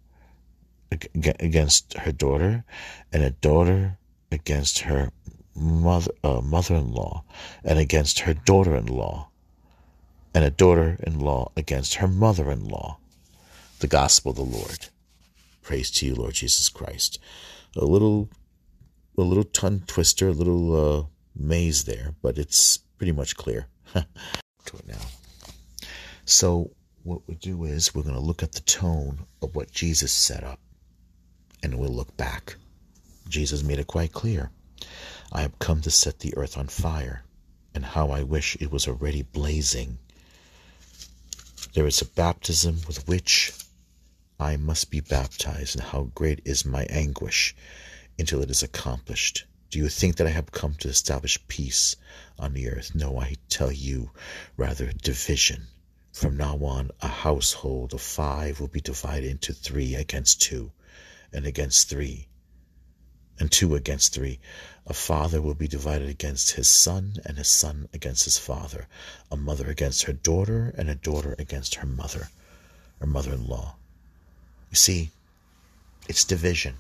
against 1.15 1.95
her 1.95 2.13
daughter, 2.13 2.65
and 3.13 3.23
a 3.23 3.31
daughter 3.31 3.97
against 4.31 4.81
her 4.81 5.11
mother 5.55 6.13
uh, 6.23 6.41
mother-in-law, 6.43 7.25
and 7.65 7.79
against 7.79 8.21
her 8.21 8.35
daughter-in-law 8.35 9.29
and 10.35 10.45
a 10.45 10.51
daughter 10.51 10.97
in 11.03 11.19
law 11.19 11.51
against 11.57 11.97
her 11.97 12.09
mother 12.09 12.51
in 12.51 12.69
law. 12.69 12.99
The 13.81 13.87
gospel 13.87 14.31
of 14.31 14.37
the 14.37 14.43
Lord. 14.43 14.89
Praise 15.63 15.91
to 15.93 16.07
you, 16.07 16.15
Lord 16.15 16.35
Jesus 16.35 16.69
Christ. 16.69 17.19
A 17.77 17.85
little, 17.85 18.29
a 19.17 19.23
little 19.23 19.45
tongue 19.45 19.83
twister, 19.87 20.29
a 20.29 20.33
little 20.33 21.01
uh, 21.01 21.05
maze 21.35 21.85
there, 21.85 22.15
but 22.23 22.39
it's 22.39 22.79
pretty 22.99 23.13
much 23.13 23.37
clear. 23.37 23.67
to 24.65 24.77
it 24.77 24.89
now. 24.89 25.87
So, 26.25 26.71
what 27.03 27.27
we 27.27 27.35
do 27.35 27.65
is 27.65 27.95
we're 27.95 28.03
going 28.03 28.15
to 28.15 28.21
look 28.21 28.43
at 28.43 28.53
the 28.53 28.61
tone 28.61 29.27
of 29.43 29.55
what 29.55 29.73
Jesus 29.73 30.13
set 30.13 30.45
up, 30.45 30.61
and 31.63 31.79
we'll 31.79 31.91
look 31.91 32.17
back. 32.17 32.57
Jesus 33.29 33.63
made 33.63 33.79
it 33.79 33.87
quite 33.87 34.13
clear. 34.13 34.51
I 35.33 35.43
have 35.43 35.59
come 35.59 35.81
to 35.83 35.91
set 35.91 36.21
the 36.21 36.37
earth 36.37 36.57
on 36.57 36.69
fire, 36.69 37.25
and 37.75 37.85
how 37.85 38.11
I 38.11 38.23
wish 38.23 38.57
it 38.61 38.71
was 38.71 38.87
already 38.87 39.23
blazing. 39.23 39.99
There 41.75 41.87
is 41.87 42.03
a 42.03 42.05
baptism 42.05 42.83
with 42.87 43.09
which 43.09 43.51
I 44.39 44.59
must 44.59 44.91
be 44.91 45.01
baptized, 45.01 45.75
and 45.75 45.83
how 45.83 46.11
great 46.15 46.43
is 46.45 46.67
my 46.67 46.85
anguish 46.91 47.55
until 48.19 48.43
it 48.43 48.51
is 48.51 48.63
accomplished. 48.63 49.47
Do 49.71 49.79
you 49.79 49.89
think 49.89 50.17
that 50.17 50.27
I 50.27 50.31
have 50.31 50.53
come 50.53 50.75
to 50.75 50.89
establish 50.89 51.39
peace 51.49 51.97
on 52.39 52.53
the 52.53 52.69
earth? 52.69 52.95
No, 52.95 53.19
I 53.19 53.37
tell 53.49 53.73
you, 53.73 54.11
rather 54.59 54.93
division. 54.93 55.69
From 56.13 56.37
now 56.37 56.59
on, 56.59 56.91
a 57.01 57.09
household 57.09 57.95
of 57.95 58.03
five 58.03 58.61
will 58.61 58.69
be 58.69 58.83
divided 58.83 59.31
into 59.31 59.55
three 59.55 59.95
against 59.95 60.43
two, 60.43 60.73
and 61.33 61.47
against 61.47 61.89
three, 61.89 62.29
and 63.43 63.51
two 63.51 63.75
against 63.75 64.15
three. 64.15 64.39
A 64.87 64.95
father 64.95 65.43
will 65.43 65.55
be 65.55 65.67
divided 65.67 66.09
against 66.09 66.53
his 66.53 66.69
son, 66.69 67.15
and 67.27 67.37
his 67.37 67.49
son 67.49 67.89
against 67.93 68.23
his 68.23 68.39
father. 68.39 68.87
A 69.33 69.37
mother 69.37 69.69
against 69.69 70.05
her 70.05 70.13
daughter, 70.13 70.73
and 70.79 70.89
a 70.89 70.95
daughter 70.95 71.35
against 71.41 71.75
her 71.75 71.87
mother, 71.87 72.29
or 73.01 73.09
mother 73.09 73.33
in 73.33 73.49
law. 73.49 73.75
You 74.71 74.77
see, 74.77 75.11
it's 76.09 76.25
division. 76.25 76.77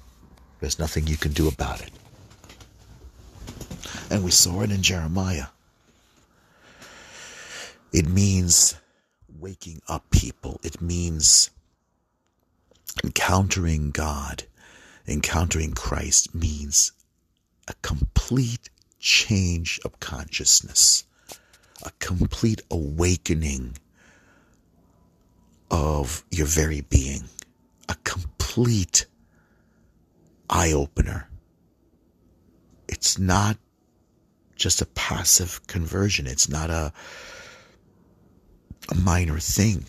There's 0.60 0.78
nothing 0.78 1.08
you 1.08 1.16
can 1.16 1.32
do 1.32 1.48
about 1.48 1.82
it. 1.82 1.90
And 4.08 4.22
we 4.22 4.30
saw 4.30 4.60
it 4.60 4.70
in 4.70 4.82
Jeremiah. 4.82 5.46
It 7.92 8.08
means 8.08 8.76
waking 9.36 9.82
up 9.88 10.08
people. 10.10 10.60
It 10.62 10.80
means 10.80 11.50
encountering 13.02 13.90
God, 13.90 14.44
encountering 15.06 15.72
Christ 15.72 16.34
means 16.34 16.92
a 17.68 17.74
complete 17.82 18.70
change 18.98 19.80
of 19.84 19.98
consciousness, 20.00 21.04
a 21.82 21.90
complete 21.98 22.62
awakening 22.70 23.76
of 25.70 26.24
your 26.30 26.46
very 26.46 26.82
being, 26.82 27.24
a 27.88 27.96
complete 28.04 29.06
eye 30.48 30.72
opener. 30.72 31.28
It's 32.88 33.18
not 33.18 33.56
just 34.54 34.82
a 34.82 34.86
passive 34.86 35.66
conversion. 35.66 36.26
It's 36.26 36.48
not 36.48 36.70
a, 36.70 36.92
a 38.90 38.94
minor 38.94 39.38
thing. 39.38 39.84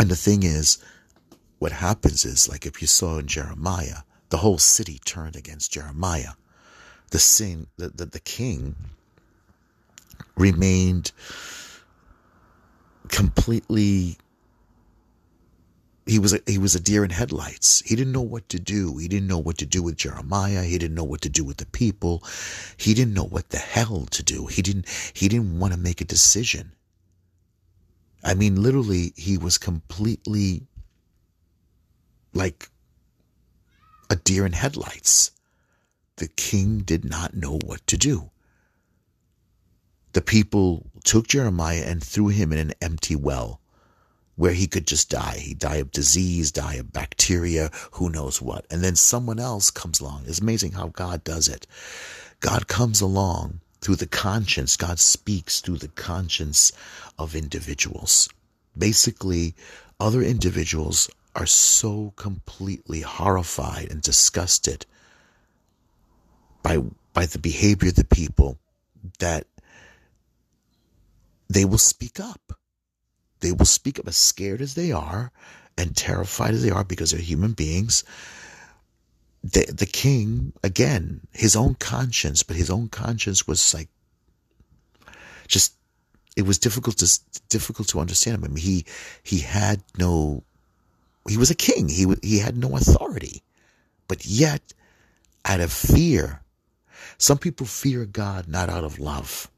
And 0.00 0.08
the 0.10 0.16
thing 0.16 0.42
is, 0.42 0.78
what 1.62 1.70
happens 1.70 2.24
is, 2.24 2.48
like 2.48 2.66
if 2.66 2.82
you 2.82 2.88
saw 2.88 3.18
in 3.18 3.28
Jeremiah, 3.28 3.98
the 4.30 4.38
whole 4.38 4.58
city 4.58 4.98
turned 5.04 5.36
against 5.36 5.72
Jeremiah. 5.72 6.32
The 7.12 7.20
sin, 7.20 7.68
the, 7.76 7.88
the, 7.90 8.04
the 8.04 8.18
king 8.18 8.74
remained 10.36 11.12
completely 13.06 14.18
he 16.04 16.18
was 16.18 16.32
a, 16.34 16.40
he 16.48 16.58
was 16.58 16.74
a 16.74 16.80
deer 16.80 17.04
in 17.04 17.10
headlights. 17.10 17.80
He 17.86 17.94
didn't 17.94 18.12
know 18.12 18.22
what 18.22 18.48
to 18.48 18.58
do. 18.58 18.96
He 18.96 19.06
didn't 19.06 19.28
know 19.28 19.38
what 19.38 19.58
to 19.58 19.66
do 19.66 19.84
with 19.84 19.94
Jeremiah. 19.94 20.64
He 20.64 20.78
didn't 20.78 20.96
know 20.96 21.04
what 21.04 21.20
to 21.20 21.28
do 21.28 21.44
with 21.44 21.58
the 21.58 21.66
people. 21.66 22.24
He 22.76 22.92
didn't 22.92 23.14
know 23.14 23.26
what 23.26 23.50
the 23.50 23.58
hell 23.58 24.06
to 24.10 24.22
do. 24.24 24.46
He 24.46 24.62
didn't 24.62 24.88
he 25.14 25.28
didn't 25.28 25.60
want 25.60 25.74
to 25.74 25.78
make 25.78 26.00
a 26.00 26.04
decision. 26.04 26.72
I 28.24 28.34
mean 28.34 28.60
literally 28.60 29.12
he 29.16 29.38
was 29.38 29.58
completely 29.58 30.66
like 32.32 32.70
a 34.10 34.16
deer 34.16 34.46
in 34.46 34.52
headlights. 34.52 35.30
The 36.16 36.28
king 36.28 36.78
did 36.78 37.04
not 37.04 37.34
know 37.34 37.58
what 37.64 37.86
to 37.86 37.96
do. 37.96 38.30
The 40.12 40.20
people 40.20 40.90
took 41.04 41.26
Jeremiah 41.26 41.84
and 41.86 42.02
threw 42.02 42.28
him 42.28 42.52
in 42.52 42.58
an 42.58 42.74
empty 42.82 43.16
well 43.16 43.60
where 44.36 44.52
he 44.52 44.66
could 44.66 44.86
just 44.86 45.10
die. 45.10 45.38
He'd 45.38 45.58
die 45.58 45.76
of 45.76 45.90
disease, 45.90 46.52
die 46.52 46.74
of 46.74 46.92
bacteria, 46.92 47.70
who 47.92 48.10
knows 48.10 48.40
what. 48.40 48.66
And 48.70 48.82
then 48.82 48.96
someone 48.96 49.38
else 49.38 49.70
comes 49.70 50.00
along. 50.00 50.24
It's 50.26 50.40
amazing 50.40 50.72
how 50.72 50.88
God 50.88 51.24
does 51.24 51.48
it. 51.48 51.66
God 52.40 52.66
comes 52.66 53.00
along 53.00 53.60
through 53.80 53.96
the 53.96 54.06
conscience. 54.06 54.76
God 54.76 54.98
speaks 54.98 55.60
through 55.60 55.78
the 55.78 55.88
conscience 55.88 56.72
of 57.18 57.36
individuals. 57.36 58.28
Basically, 58.76 59.54
other 60.00 60.22
individuals 60.22 61.10
are 61.34 61.46
so 61.46 62.12
completely 62.16 63.00
horrified 63.00 63.90
and 63.90 64.02
disgusted 64.02 64.86
by 66.62 66.78
by 67.12 67.26
the 67.26 67.38
behavior 67.38 67.88
of 67.88 67.96
the 67.96 68.04
people 68.04 68.58
that 69.18 69.46
they 71.48 71.64
will 71.64 71.78
speak 71.78 72.18
up. 72.18 72.58
They 73.40 73.52
will 73.52 73.66
speak 73.66 73.98
up 73.98 74.08
as 74.08 74.16
scared 74.16 74.62
as 74.62 74.74
they 74.74 74.92
are 74.92 75.32
and 75.76 75.96
terrified 75.96 76.54
as 76.54 76.62
they 76.62 76.70
are 76.70 76.84
because 76.84 77.10
they're 77.10 77.20
human 77.20 77.52
beings. 77.52 78.04
The, 79.42 79.64
the 79.66 79.86
king, 79.86 80.52
again, 80.62 81.22
his 81.32 81.56
own 81.56 81.74
conscience, 81.74 82.42
but 82.42 82.56
his 82.56 82.70
own 82.70 82.88
conscience 82.88 83.46
was 83.46 83.74
like 83.74 83.88
just 85.48 85.74
it 86.36 86.42
was 86.42 86.58
difficult 86.58 86.98
to 86.98 87.20
difficult 87.48 87.88
to 87.88 88.00
understand 88.00 88.36
him. 88.36 88.44
I 88.44 88.48
mean, 88.48 88.56
he 88.56 88.86
he 89.22 89.40
had 89.40 89.82
no 89.98 90.44
he 91.28 91.36
was 91.36 91.50
a 91.50 91.54
king. 91.54 91.88
He 91.88 92.06
he 92.22 92.38
had 92.38 92.56
no 92.56 92.76
authority, 92.76 93.42
but 94.08 94.26
yet, 94.26 94.74
out 95.44 95.60
of 95.60 95.72
fear, 95.72 96.42
some 97.18 97.38
people 97.38 97.66
fear 97.66 98.04
God 98.04 98.48
not 98.48 98.68
out 98.68 98.84
of 98.84 98.98
love. 98.98 99.50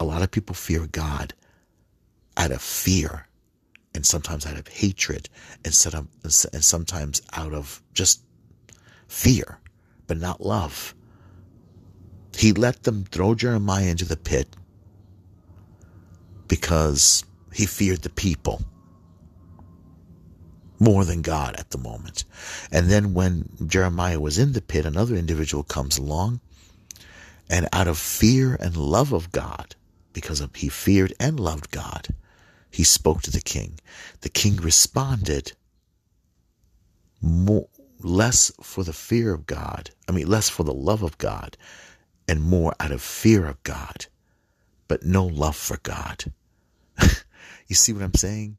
A 0.00 0.04
lot 0.04 0.22
of 0.22 0.30
people 0.30 0.54
fear 0.54 0.86
God 0.86 1.34
out 2.36 2.50
of 2.50 2.60
fear, 2.60 3.26
and 3.94 4.04
sometimes 4.04 4.44
out 4.46 4.58
of 4.58 4.68
hatred, 4.68 5.28
and 5.64 5.74
sometimes 5.74 7.22
out 7.32 7.54
of 7.54 7.82
just 7.94 8.22
fear, 9.08 9.58
but 10.06 10.18
not 10.18 10.40
love. 10.40 10.94
He 12.36 12.52
let 12.52 12.82
them 12.82 13.04
throw 13.04 13.34
Jeremiah 13.34 13.86
into 13.86 14.04
the 14.04 14.16
pit 14.16 14.48
because 16.48 17.24
he 17.52 17.64
feared 17.64 18.02
the 18.02 18.10
people 18.10 18.62
more 20.78 21.04
than 21.04 21.22
God 21.22 21.56
at 21.56 21.70
the 21.70 21.78
moment. 21.78 22.24
And 22.70 22.88
then 22.88 23.14
when 23.14 23.48
Jeremiah 23.66 24.20
was 24.20 24.38
in 24.38 24.52
the 24.52 24.60
pit, 24.60 24.86
another 24.86 25.16
individual 25.16 25.62
comes 25.62 25.98
along, 25.98 26.40
and 27.48 27.68
out 27.72 27.88
of 27.88 27.98
fear 27.98 28.56
and 28.60 28.76
love 28.76 29.12
of 29.12 29.32
God, 29.32 29.74
because 30.12 30.42
he 30.54 30.68
feared 30.68 31.12
and 31.20 31.38
loved 31.38 31.70
God, 31.70 32.08
he 32.70 32.84
spoke 32.84 33.22
to 33.22 33.30
the 33.30 33.40
king. 33.40 33.78
The 34.20 34.28
king 34.28 34.56
responded 34.56 35.52
more, 37.20 37.68
less 38.00 38.52
for 38.60 38.84
the 38.84 38.92
fear 38.92 39.32
of 39.32 39.46
God, 39.46 39.90
I 40.08 40.12
mean, 40.12 40.26
less 40.26 40.48
for 40.48 40.62
the 40.62 40.74
love 40.74 41.02
of 41.02 41.18
God, 41.18 41.56
and 42.28 42.42
more 42.42 42.74
out 42.80 42.92
of 42.92 43.02
fear 43.02 43.46
of 43.46 43.62
God, 43.62 44.06
but 44.88 45.04
no 45.04 45.24
love 45.24 45.56
for 45.56 45.78
God. 45.82 46.24
you 47.66 47.74
see 47.74 47.92
what 47.92 48.02
I'm 48.02 48.14
saying? 48.14 48.58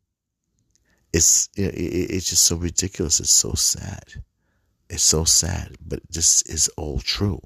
It's 1.14 1.50
it, 1.56 1.74
it's 1.76 2.30
just 2.30 2.44
so 2.44 2.56
ridiculous. 2.56 3.20
It's 3.20 3.30
so 3.30 3.54
sad. 3.54 4.04
It's 4.90 5.04
so 5.04 5.26
sad, 5.26 5.76
but 5.86 6.00
this 6.10 6.42
is 6.44 6.70
all 6.78 7.00
true. 7.00 7.42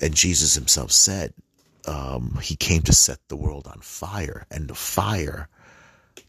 And 0.00 0.14
Jesus 0.14 0.54
himself 0.54 0.90
said 0.90 1.32
um, 1.86 2.38
he 2.42 2.56
came 2.56 2.82
to 2.82 2.92
set 2.92 3.18
the 3.28 3.36
world 3.36 3.66
on 3.66 3.80
fire, 3.80 4.46
and 4.50 4.68
the 4.68 4.74
fire, 4.74 5.48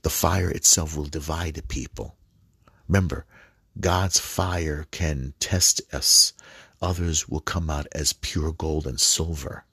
the 0.03 0.09
fire 0.09 0.49
itself 0.49 0.95
will 0.95 1.05
divide 1.05 1.55
the 1.55 1.63
people. 1.63 2.15
Remember, 2.87 3.25
God's 3.79 4.19
fire 4.19 4.85
can 4.91 5.33
test 5.39 5.81
us. 5.93 6.33
Others 6.81 7.27
will 7.27 7.39
come 7.39 7.69
out 7.69 7.87
as 7.93 8.13
pure 8.13 8.51
gold 8.51 8.85
and 8.85 8.99
silver. 8.99 9.65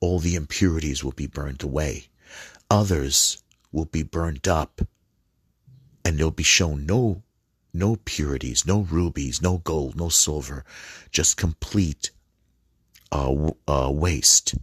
All 0.00 0.18
the 0.18 0.34
impurities 0.34 1.02
will 1.02 1.12
be 1.12 1.26
burned 1.26 1.62
away. 1.62 2.08
Others 2.70 3.42
will 3.72 3.86
be 3.86 4.02
burned 4.02 4.46
up 4.46 4.82
and 6.04 6.18
they'll 6.18 6.30
be 6.30 6.42
shown 6.42 6.86
no 6.86 7.22
no 7.76 7.96
purities, 8.04 8.64
no 8.64 8.82
rubies, 8.82 9.42
no 9.42 9.58
gold, 9.58 9.96
no 9.96 10.08
silver, 10.08 10.64
just 11.10 11.36
complete 11.36 12.12
uh, 13.10 13.50
uh, 13.66 13.90
waste 13.92 14.54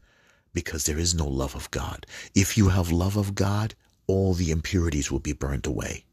because 0.53 0.85
there 0.85 0.97
is 0.97 1.13
no 1.13 1.27
love 1.27 1.53
of 1.55 1.69
God. 1.71 2.05
If 2.33 2.57
you 2.57 2.69
have 2.69 2.89
love 2.89 3.17
of 3.17 3.35
God, 3.35 3.75
all 4.07 4.33
the 4.33 4.51
impurities 4.51 5.11
will 5.11 5.19
be 5.19 5.33
burned 5.33 5.65
away. 5.65 6.05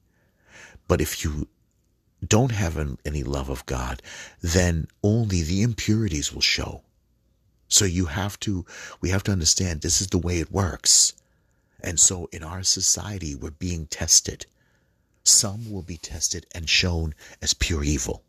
But 0.88 1.00
if 1.00 1.24
you 1.24 1.46
don't 2.26 2.52
have 2.52 2.96
any 3.04 3.22
love 3.22 3.48
of 3.48 3.64
God, 3.66 4.02
then 4.40 4.88
only 5.02 5.42
the 5.42 5.62
impurities 5.62 6.32
will 6.32 6.40
show. 6.40 6.82
So 7.68 7.84
you 7.84 8.06
have 8.06 8.40
to, 8.40 8.64
we 9.00 9.10
have 9.10 9.22
to 9.24 9.32
understand 9.32 9.80
this 9.80 10.00
is 10.00 10.08
the 10.08 10.18
way 10.18 10.40
it 10.40 10.50
works. 10.50 11.12
And 11.80 12.00
so 12.00 12.28
in 12.32 12.42
our 12.42 12.62
society, 12.62 13.34
we're 13.34 13.50
being 13.50 13.86
tested. 13.86 14.46
Some 15.28 15.70
will 15.70 15.82
be 15.82 15.98
tested 15.98 16.46
and 16.52 16.70
shown 16.70 17.14
as 17.42 17.52
pure 17.52 17.84
evil 17.84 18.24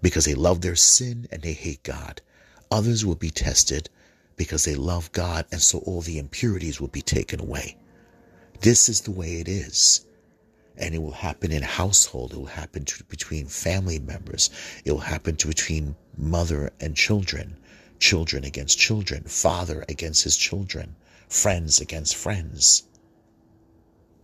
because 0.00 0.24
they 0.24 0.36
love 0.36 0.60
their 0.60 0.76
sin 0.76 1.26
and 1.32 1.42
they 1.42 1.52
hate 1.52 1.82
God. 1.82 2.22
Others 2.70 3.04
will 3.04 3.16
be 3.16 3.30
tested 3.30 3.90
because 4.36 4.64
they 4.64 4.76
love 4.76 5.10
God 5.10 5.46
and 5.50 5.60
so 5.60 5.78
all 5.80 6.00
the 6.00 6.16
impurities 6.16 6.80
will 6.80 6.86
be 6.86 7.02
taken 7.02 7.40
away. 7.40 7.76
This 8.60 8.88
is 8.88 9.00
the 9.00 9.10
way 9.10 9.40
it 9.40 9.48
is. 9.48 10.06
And 10.76 10.94
it 10.94 11.02
will 11.02 11.10
happen 11.10 11.50
in 11.50 11.62
household. 11.62 12.32
It 12.32 12.38
will 12.38 12.46
happen 12.46 12.84
to, 12.84 13.02
between 13.04 13.46
family 13.46 13.98
members. 13.98 14.50
It 14.84 14.92
will 14.92 15.00
happen 15.00 15.34
to 15.38 15.48
between 15.48 15.96
mother 16.16 16.72
and 16.78 16.94
children, 16.94 17.56
children 17.98 18.44
against 18.44 18.78
children, 18.78 19.24
father 19.24 19.84
against 19.88 20.22
his 20.22 20.36
children, 20.36 20.94
friends 21.28 21.80
against 21.80 22.14
friends 22.14 22.84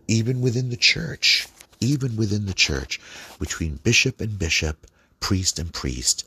even 0.07 0.41
within 0.41 0.69
the 0.69 0.77
church, 0.77 1.47
even 1.79 2.15
within 2.15 2.45
the 2.45 2.53
church, 2.53 2.99
between 3.39 3.77
bishop 3.77 4.21
and 4.21 4.37
bishop, 4.37 4.87
priest 5.19 5.59
and 5.59 5.73
priest, 5.73 6.25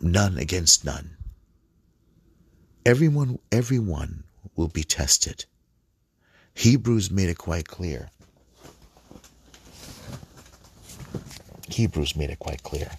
nun 0.00 0.38
against 0.38 0.84
nun. 0.84 1.16
Everyone, 2.86 3.38
everyone 3.50 4.24
will 4.56 4.68
be 4.68 4.84
tested. 4.84 5.46
Hebrews 6.54 7.10
made 7.10 7.28
it 7.28 7.38
quite 7.38 7.66
clear. 7.66 8.10
Hebrews 11.68 12.14
made 12.14 12.30
it 12.30 12.38
quite 12.38 12.62
clear. 12.62 12.90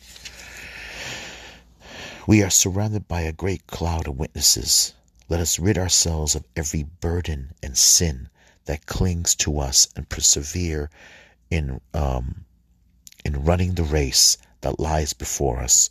We 2.27 2.41
are 2.41 2.49
surrounded 2.49 3.08
by 3.08 3.21
a 3.21 3.31
great 3.31 3.67
cloud 3.67 4.08
of 4.08 4.17
witnesses. 4.17 4.93
Let 5.29 5.39
us 5.39 5.60
rid 5.60 5.77
ourselves 5.77 6.36
of 6.36 6.43
every 6.55 6.84
burden 6.84 7.53
and 7.62 7.77
sin 7.77 8.29
that 8.65 8.86
clings 8.86 9.36
to 9.36 9.60
us 9.60 9.88
and 9.95 10.10
persevere 10.10 10.89
in 11.49 11.80
um, 11.93 12.45
in 13.23 13.43
running 13.43 13.73
the 13.73 13.84
race 13.84 14.38
that 14.62 14.80
lies 14.80 15.13
before 15.13 15.60
us 15.60 15.89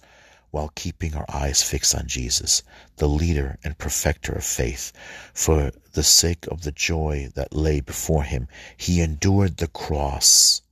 while 0.50 0.70
keeping 0.76 1.16
our 1.16 1.26
eyes 1.28 1.64
fixed 1.64 1.96
on 1.96 2.06
Jesus, 2.06 2.62
the 2.96 3.08
leader 3.08 3.58
and 3.64 3.76
perfecter 3.76 4.32
of 4.32 4.44
faith. 4.44 4.92
For 5.32 5.72
the 5.94 6.04
sake 6.04 6.46
of 6.46 6.62
the 6.62 6.70
joy 6.70 7.30
that 7.34 7.52
lay 7.52 7.80
before 7.80 8.22
him, 8.22 8.46
he 8.76 9.00
endured 9.00 9.56
the 9.56 9.66
cross, 9.66 10.62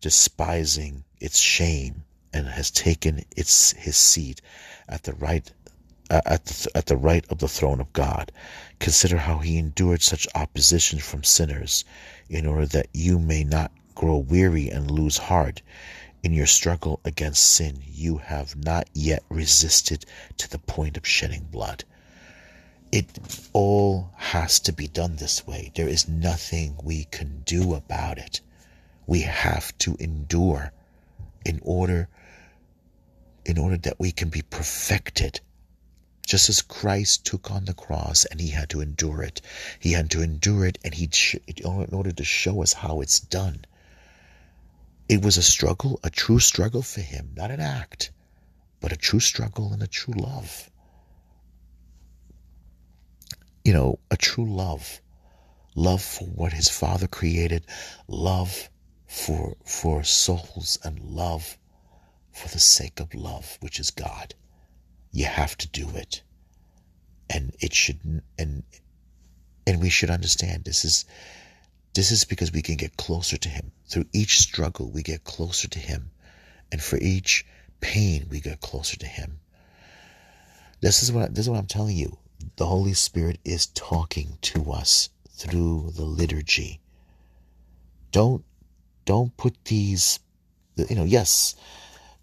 despising 0.00 1.04
its 1.20 1.38
shame, 1.38 2.04
and 2.32 2.46
has 2.46 2.70
taken 2.70 3.22
its 3.36 3.72
his 3.72 3.98
seat 3.98 4.40
at 4.88 5.02
the 5.02 5.12
right 5.12 5.50
Uh, 6.12 6.20
at 6.26 6.44
the, 6.44 6.70
at 6.74 6.84
the 6.84 6.96
right 6.96 7.24
of 7.30 7.38
the 7.38 7.48
throne 7.48 7.80
of 7.80 7.90
God. 7.94 8.30
Consider 8.80 9.16
how 9.16 9.38
he 9.38 9.56
endured 9.56 10.02
such 10.02 10.28
opposition 10.34 10.98
from 10.98 11.24
sinners, 11.24 11.86
in 12.28 12.44
order 12.44 12.66
that 12.66 12.88
you 12.92 13.18
may 13.18 13.42
not 13.44 13.72
grow 13.94 14.18
weary 14.18 14.68
and 14.68 14.90
lose 14.90 15.16
heart. 15.16 15.62
In 16.22 16.34
your 16.34 16.44
struggle 16.44 17.00
against 17.06 17.42
sin, 17.42 17.82
you 17.90 18.18
have 18.18 18.54
not 18.54 18.90
yet 18.92 19.24
resisted 19.30 20.04
to 20.36 20.50
the 20.50 20.58
point 20.58 20.98
of 20.98 21.06
shedding 21.06 21.44
blood. 21.50 21.82
It 22.92 23.06
all 23.54 24.10
has 24.16 24.60
to 24.60 24.72
be 24.74 24.88
done 24.88 25.16
this 25.16 25.46
way. 25.46 25.72
There 25.74 25.88
is 25.88 26.08
nothing 26.08 26.76
we 26.82 27.04
can 27.04 27.40
do 27.46 27.72
about 27.72 28.18
it. 28.18 28.42
We 29.06 29.22
have 29.22 29.78
to 29.78 29.96
endure 29.98 30.72
in 31.46 31.58
order 31.62 32.10
in 33.46 33.56
order 33.56 33.78
that 33.78 33.98
we 33.98 34.12
can 34.12 34.28
be 34.28 34.42
perfected 34.42 35.40
just 36.26 36.48
as 36.48 36.62
Christ 36.62 37.26
took 37.26 37.50
on 37.50 37.64
the 37.64 37.74
cross 37.74 38.24
and 38.24 38.40
he 38.40 38.48
had 38.48 38.70
to 38.70 38.80
endure 38.80 39.22
it. 39.22 39.40
He 39.78 39.92
had 39.92 40.10
to 40.12 40.22
endure 40.22 40.64
it 40.66 40.78
and 40.84 40.94
he 40.94 41.10
in 41.46 41.94
order 41.94 42.12
to 42.12 42.24
show 42.24 42.62
us 42.62 42.72
how 42.72 43.00
it's 43.00 43.20
done. 43.20 43.64
It 45.08 45.22
was 45.22 45.36
a 45.36 45.42
struggle, 45.42 45.98
a 46.04 46.10
true 46.10 46.38
struggle 46.38 46.82
for 46.82 47.00
him, 47.00 47.32
not 47.36 47.50
an 47.50 47.60
act, 47.60 48.12
but 48.80 48.92
a 48.92 48.96
true 48.96 49.20
struggle 49.20 49.72
and 49.72 49.82
a 49.82 49.86
true 49.86 50.14
love. 50.14 50.70
You 53.64 53.72
know, 53.72 53.98
a 54.10 54.16
true 54.16 54.46
love. 54.46 55.00
Love 55.74 56.02
for 56.02 56.26
what 56.26 56.52
his 56.52 56.68
father 56.68 57.08
created, 57.08 57.66
love 58.06 58.68
for 59.06 59.56
for 59.64 60.04
souls 60.04 60.78
and 60.84 61.00
love 61.00 61.58
for 62.30 62.48
the 62.48 62.60
sake 62.60 63.00
of 63.00 63.14
love, 63.14 63.56
which 63.60 63.80
is 63.80 63.90
God 63.90 64.34
you 65.12 65.26
have 65.26 65.56
to 65.58 65.68
do 65.68 65.88
it. 65.90 66.22
And 67.30 67.54
it 67.60 67.74
should 67.74 68.22
and 68.38 68.62
and 69.66 69.80
we 69.80 69.90
should 69.90 70.10
understand 70.10 70.64
this 70.64 70.84
is 70.84 71.04
this 71.94 72.10
is 72.10 72.24
because 72.24 72.52
we 72.52 72.62
can 72.62 72.76
get 72.76 72.96
closer 72.96 73.36
to 73.36 73.48
him. 73.48 73.72
Through 73.86 74.06
each 74.12 74.40
struggle 74.40 74.90
we 74.90 75.02
get 75.02 75.24
closer 75.24 75.68
to 75.68 75.78
him. 75.78 76.10
And 76.70 76.82
for 76.82 76.98
each 76.98 77.44
pain 77.80 78.26
we 78.30 78.40
get 78.40 78.60
closer 78.60 78.96
to 78.96 79.06
him. 79.06 79.40
This 80.80 81.02
is 81.02 81.12
what 81.12 81.34
this 81.34 81.44
is 81.44 81.50
what 81.50 81.58
i'm 81.58 81.66
telling 81.66 81.96
you. 81.96 82.18
The 82.56 82.66
holy 82.66 82.94
spirit 82.94 83.38
is 83.44 83.66
talking 83.66 84.38
to 84.42 84.72
us 84.72 85.10
through 85.30 85.92
the 85.94 86.04
liturgy. 86.04 86.80
Don't 88.10 88.44
don't 89.04 89.36
put 89.36 89.64
these 89.64 90.18
you 90.76 90.96
know 90.96 91.04
yes 91.04 91.54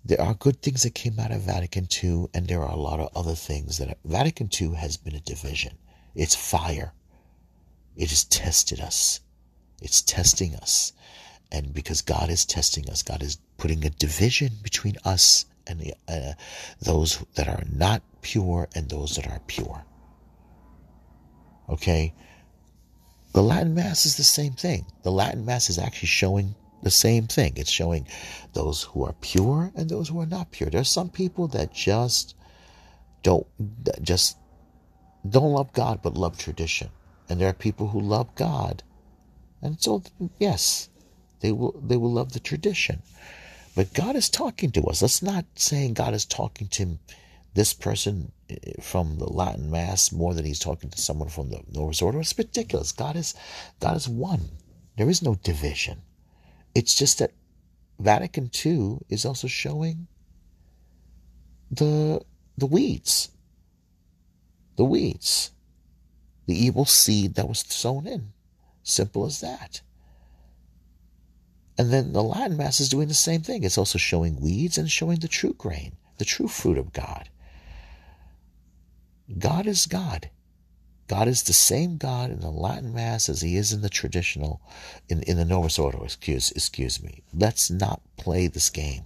there 0.04 0.22
are 0.22 0.34
good 0.34 0.62
things 0.62 0.84
that 0.84 0.96
came 0.96 1.20
out 1.20 1.32
of 1.32 1.42
Vatican 1.42 1.88
II, 2.02 2.28
and 2.34 2.48
there 2.48 2.62
are 2.64 2.72
a 2.72 2.80
lot 2.80 3.00
of 3.00 3.10
other 3.16 3.36
things 3.36 3.78
that 3.78 3.98
Vatican 4.06 4.50
II 4.60 4.76
has 4.76 4.98
been 4.98 5.16
a 5.16 5.20
division. 5.20 5.78
It's 6.16 6.36
fire. 6.36 6.94
It 7.96 8.10
has 8.10 8.24
tested 8.24 8.80
us. 8.80 9.20
It's 9.82 10.02
testing 10.02 10.56
us. 10.56 10.94
And 11.52 11.74
because 11.74 12.02
God 12.02 12.30
is 12.30 12.46
testing 12.46 12.90
us, 12.90 13.04
God 13.04 13.24
is 13.24 13.40
putting 13.58 13.84
a 13.86 13.90
division 13.90 14.54
between 14.62 14.96
us 15.04 15.46
and 15.68 15.80
the, 15.80 15.94
uh, 16.08 16.34
those 16.82 17.24
that 17.36 17.48
are 17.48 17.64
not 17.72 18.02
pure 18.22 18.70
and 18.76 18.90
those 18.90 19.16
that 19.16 19.28
are 19.28 19.42
pure. 19.48 19.84
Okay? 21.68 22.14
The 23.34 23.44
Latin 23.44 23.76
Mass 23.76 24.06
is 24.06 24.16
the 24.16 24.24
same 24.24 24.54
thing. 24.54 24.86
The 25.04 25.12
Latin 25.12 25.46
Mass 25.46 25.70
is 25.70 25.78
actually 25.78 26.08
showing 26.08 26.56
the 26.82 26.92
same 26.92 27.28
thing. 27.28 27.54
It's 27.56 27.72
showing 27.72 28.08
those 28.54 28.84
who 28.84 29.04
are 29.06 29.14
pure 29.22 29.72
and 29.76 29.90
those 29.90 30.10
who 30.10 30.20
are 30.20 30.26
not 30.26 30.52
pure. 30.52 30.70
There's 30.70 30.90
some 30.90 31.10
people 31.10 31.48
that 31.50 31.74
just 31.74 32.36
don't 33.24 33.48
just 34.02 34.38
don't 35.28 35.54
love 35.54 35.74
God 35.74 36.02
but 36.02 36.16
love 36.16 36.38
tradition. 36.38 36.90
And 37.30 37.40
there 37.40 37.50
are 37.50 37.54
people 37.54 37.88
who 37.90 38.00
love 38.00 38.34
God. 38.36 38.84
And 39.62 39.80
so 39.82 40.04
yes, 40.40 40.90
they 41.42 41.52
will 41.52 41.80
they 41.84 41.98
will 41.98 42.12
love 42.12 42.34
the 42.34 42.40
tradition. 42.40 43.02
But 43.76 43.94
God 43.94 44.16
is 44.16 44.30
talking 44.30 44.72
to 44.72 44.84
us. 44.84 45.02
Let's 45.02 45.22
not 45.22 45.46
saying 45.56 45.94
God 45.94 46.14
is 46.14 46.26
talking 46.26 46.68
to 46.70 46.98
this 47.54 47.74
person 47.74 48.32
eh, 48.50 48.56
from 48.82 49.18
the 49.18 49.32
Latin 49.32 49.70
Mass 49.70 50.12
more 50.12 50.34
than 50.34 50.46
he's 50.46 50.60
talking 50.60 50.90
to 50.90 50.98
someone 51.02 51.30
from 51.30 51.50
the 51.50 51.62
Novus 51.72 52.02
Ordo. 52.02 52.20
It's 52.20 52.38
ridiculous. 52.38 52.92
God 52.92 53.16
is 53.16 53.36
God 53.80 53.96
is 53.98 54.08
one. 54.10 54.50
There 54.98 55.10
is 55.10 55.22
no 55.22 55.36
division. 55.36 56.02
It's 56.76 56.94
just 56.94 57.20
that 57.20 57.32
Vatican 58.00 58.50
II 58.66 59.00
is 59.10 59.26
also 59.26 59.48
showing 59.48 60.08
the 61.72 62.22
the 62.58 62.66
weeds. 62.66 63.30
The 64.76 64.86
weeds. 64.86 65.52
The 66.46 66.56
evil 66.56 66.86
seed 66.86 67.36
that 67.36 67.48
was 67.48 67.60
sown 67.60 68.08
in. 68.08 68.34
Simple 68.84 69.26
as 69.26 69.42
that. 69.42 69.82
And 71.78 71.94
then 71.94 72.12
the 72.12 72.24
Latin 72.24 72.58
Mass 72.58 72.82
is 72.82 72.90
doing 72.90 73.08
the 73.08 73.14
same 73.14 73.42
thing. 73.42 73.64
It's 73.64 73.78
also 73.78 73.98
showing 73.98 74.42
weeds 74.42 74.78
and 74.78 74.92
showing 74.92 75.20
the 75.20 75.30
true 75.30 75.54
grain, 75.54 75.94
the 76.18 76.26
true 76.26 76.50
fruit 76.50 76.78
of 76.78 76.92
God. 76.92 77.30
God 79.38 79.68
is 79.68 79.86
God. 79.86 80.30
God 81.10 81.28
is 81.28 81.42
the 81.42 81.54
same 81.54 81.98
God 81.98 82.30
in 82.30 82.40
the 82.40 82.52
Latin 82.52 82.94
Mass 82.94 83.30
as 83.30 83.42
he 83.42 83.58
is 83.58 83.74
in 83.74 83.82
the 83.82 83.90
traditional, 83.90 84.62
in, 85.10 85.24
in 85.24 85.38
the 85.38 85.44
Novus 85.44 85.80
Ordo, 85.80 86.04
excuse, 86.04 86.52
excuse 86.52 87.02
me. 87.02 87.24
Let's 87.34 87.72
not 87.72 88.00
play 88.16 88.46
this 88.46 88.70
game. 88.70 89.06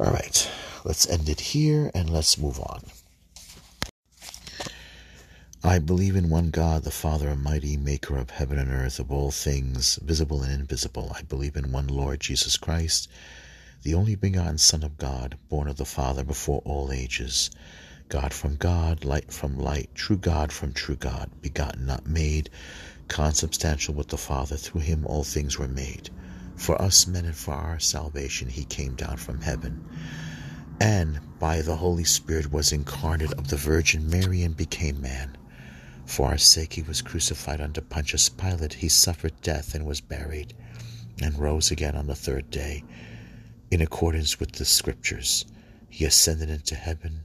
All 0.00 0.10
right, 0.10 0.50
let's 0.84 1.08
end 1.08 1.28
it 1.28 1.40
here 1.40 1.92
and 1.94 2.10
let's 2.10 2.36
move 2.36 2.58
on. 2.58 2.82
I 5.62 5.78
believe 5.78 6.16
in 6.16 6.30
one 6.30 6.50
God, 6.50 6.82
the 6.82 6.90
Father 6.90 7.28
Almighty, 7.28 7.76
maker 7.76 8.16
of 8.16 8.30
heaven 8.30 8.58
and 8.58 8.72
earth, 8.72 8.98
of 8.98 9.12
all 9.12 9.30
things, 9.30 10.00
visible 10.02 10.42
and 10.42 10.52
invisible. 10.52 11.12
I 11.14 11.22
believe 11.22 11.54
in 11.54 11.70
one 11.70 11.86
Lord 11.86 12.18
Jesus 12.18 12.56
Christ, 12.56 13.08
the 13.84 13.94
only 13.94 14.16
begotten 14.16 14.58
Son 14.58 14.82
of 14.82 14.98
God, 14.98 15.38
born 15.48 15.68
of 15.68 15.76
the 15.76 15.84
Father 15.84 16.24
before 16.24 16.60
all 16.64 16.90
ages 16.90 17.50
God 18.08 18.32
from 18.32 18.54
God, 18.54 19.04
light 19.04 19.32
from 19.32 19.58
light, 19.58 19.90
true 19.94 20.16
God 20.16 20.52
from 20.52 20.72
true 20.72 20.94
God, 20.94 21.28
begotten, 21.42 21.86
not 21.86 22.06
made, 22.06 22.50
consubstantial 23.08 23.94
with 23.94 24.08
the 24.08 24.16
Father. 24.16 24.56
Through 24.56 24.82
him 24.82 25.04
all 25.04 25.24
things 25.24 25.58
were 25.58 25.66
made. 25.66 26.10
For 26.54 26.80
us 26.80 27.06
men 27.08 27.24
and 27.24 27.34
for 27.34 27.54
our 27.54 27.80
salvation 27.80 28.48
he 28.48 28.64
came 28.64 28.94
down 28.94 29.16
from 29.16 29.40
heaven, 29.40 29.84
and 30.80 31.20
by 31.40 31.62
the 31.62 31.76
Holy 31.76 32.04
Spirit 32.04 32.52
was 32.52 32.72
incarnate 32.72 33.32
of 33.32 33.48
the 33.48 33.56
Virgin 33.56 34.08
Mary 34.08 34.42
and 34.42 34.56
became 34.56 35.00
man. 35.00 35.36
For 36.04 36.28
our 36.28 36.38
sake 36.38 36.74
he 36.74 36.82
was 36.82 37.02
crucified 37.02 37.60
under 37.60 37.80
Pontius 37.80 38.28
Pilate. 38.28 38.74
He 38.74 38.88
suffered 38.88 39.40
death 39.42 39.74
and 39.74 39.84
was 39.84 40.00
buried, 40.00 40.54
and 41.20 41.36
rose 41.36 41.72
again 41.72 41.96
on 41.96 42.06
the 42.06 42.14
third 42.14 42.50
day, 42.50 42.84
in 43.70 43.80
accordance 43.80 44.38
with 44.38 44.52
the 44.52 44.64
Scriptures. 44.64 45.44
He 45.88 46.04
ascended 46.04 46.50
into 46.50 46.76
heaven 46.76 47.24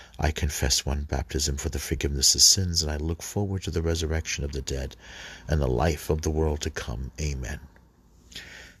I 0.23 0.29
confess 0.29 0.85
one 0.85 1.05
baptism 1.05 1.57
for 1.57 1.69
the 1.69 1.79
forgiveness 1.79 2.35
of 2.35 2.43
sins, 2.43 2.83
and 2.83 2.91
I 2.91 2.97
look 2.97 3.23
forward 3.23 3.63
to 3.63 3.71
the 3.71 3.81
resurrection 3.81 4.43
of 4.43 4.51
the 4.51 4.61
dead 4.61 4.95
and 5.47 5.59
the 5.59 5.67
life 5.67 6.11
of 6.11 6.21
the 6.21 6.29
world 6.29 6.61
to 6.61 6.69
come. 6.69 7.11
Amen. 7.19 7.59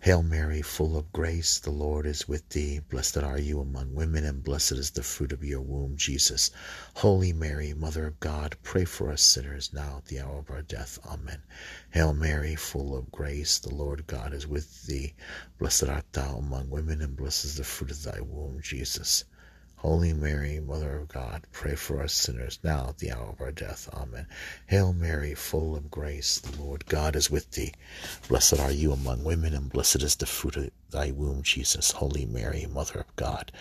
Hail 0.01 0.21
Mary, 0.21 0.61
full 0.61 0.95
of 0.95 1.11
grace, 1.11 1.57
the 1.57 1.71
Lord 1.71 2.05
is 2.05 2.27
with 2.27 2.47
thee. 2.49 2.81
Blessed 2.89 3.17
are 3.17 3.39
you 3.39 3.59
among 3.59 3.95
women, 3.95 4.23
and 4.23 4.43
blessed 4.43 4.73
is 4.73 4.91
the 4.91 5.01
fruit 5.01 5.31
of 5.31 5.43
your 5.43 5.61
womb, 5.61 5.97
Jesus. 5.97 6.51
Holy 6.97 7.33
Mary, 7.33 7.73
Mother 7.73 8.05
of 8.05 8.19
God, 8.19 8.55
pray 8.61 8.85
for 8.85 9.11
us 9.11 9.23
sinners 9.23 9.73
now 9.73 9.97
at 9.97 10.05
the 10.05 10.19
hour 10.19 10.37
of 10.37 10.51
our 10.51 10.61
death. 10.61 10.99
Amen. 11.07 11.41
Hail 11.89 12.13
Mary, 12.13 12.55
full 12.55 12.95
of 12.95 13.11
grace, 13.11 13.57
the 13.57 13.73
Lord 13.73 14.05
God 14.05 14.31
is 14.31 14.45
with 14.45 14.85
thee. 14.85 15.15
Blessed 15.57 15.85
art 15.85 16.05
thou 16.13 16.35
among 16.35 16.69
women, 16.69 17.01
and 17.01 17.17
blessed 17.17 17.45
is 17.45 17.57
the 17.57 17.63
fruit 17.63 17.89
of 17.89 18.03
thy 18.03 18.21
womb, 18.21 18.59
Jesus. 18.61 19.23
Holy 19.81 20.13
Mary, 20.13 20.59
Mother 20.59 20.95
of 20.99 21.07
God, 21.07 21.47
pray 21.51 21.73
for 21.73 22.03
us 22.03 22.13
sinners 22.13 22.59
now 22.63 22.89
at 22.89 22.99
the 22.99 23.11
hour 23.11 23.29
of 23.29 23.41
our 23.41 23.51
death. 23.51 23.89
Amen. 23.91 24.27
Hail 24.67 24.93
Mary, 24.93 25.33
full 25.33 25.75
of 25.75 25.89
grace, 25.89 26.37
the 26.37 26.61
Lord 26.61 26.85
God 26.85 27.15
is 27.15 27.31
with 27.31 27.49
thee. 27.49 27.73
Blessed 28.27 28.59
are 28.59 28.71
you 28.71 28.91
among 28.91 29.23
women, 29.23 29.55
and 29.55 29.71
blessed 29.71 30.03
is 30.03 30.17
the 30.17 30.27
fruit 30.27 30.55
of 30.55 30.69
thy 30.91 31.09
womb, 31.09 31.41
Jesus. 31.41 31.93
Holy 31.93 32.27
Mary, 32.27 32.67
Mother 32.71 32.99
of 32.99 33.15
God, 33.15 33.51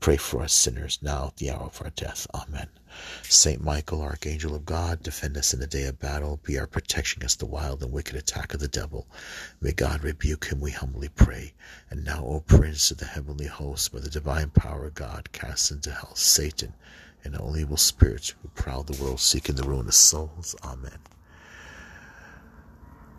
pray 0.00 0.16
for 0.16 0.42
us 0.42 0.52
sinners 0.52 0.98
now 1.02 1.26
at 1.28 1.36
the 1.36 1.50
hour 1.50 1.64
of 1.64 1.82
our 1.82 1.90
death. 1.90 2.26
Amen. 2.34 2.68
Saint 3.22 3.62
Michael, 3.62 4.00
Archangel 4.00 4.54
of 4.54 4.64
God, 4.64 5.02
defend 5.02 5.36
us 5.36 5.52
in 5.52 5.60
the 5.60 5.66
day 5.66 5.84
of 5.84 5.98
battle. 5.98 6.40
Be 6.42 6.58
our 6.58 6.66
protection 6.66 7.20
against 7.20 7.38
the 7.38 7.46
wild 7.46 7.82
and 7.82 7.92
wicked 7.92 8.16
attack 8.16 8.54
of 8.54 8.60
the 8.60 8.68
devil. 8.68 9.06
May 9.60 9.72
God 9.72 10.02
rebuke 10.02 10.46
him, 10.46 10.60
we 10.60 10.70
humbly 10.70 11.08
pray. 11.08 11.54
And 11.90 12.04
now, 12.04 12.24
O 12.24 12.40
Prince 12.40 12.90
of 12.90 12.98
the 12.98 13.04
heavenly 13.04 13.46
host, 13.46 13.92
by 13.92 14.00
the 14.00 14.10
divine 14.10 14.50
power 14.50 14.86
of 14.86 14.94
God, 14.94 15.32
cast 15.32 15.70
into 15.70 15.92
hell 15.92 16.14
Satan 16.14 16.74
and 17.24 17.36
all 17.36 17.56
evil 17.56 17.76
spirits 17.76 18.34
who 18.42 18.48
prowl 18.48 18.82
the 18.82 19.02
world 19.02 19.20
seeking 19.20 19.56
the 19.56 19.68
ruin 19.68 19.88
of 19.88 19.94
souls. 19.94 20.54
Amen. 20.64 20.98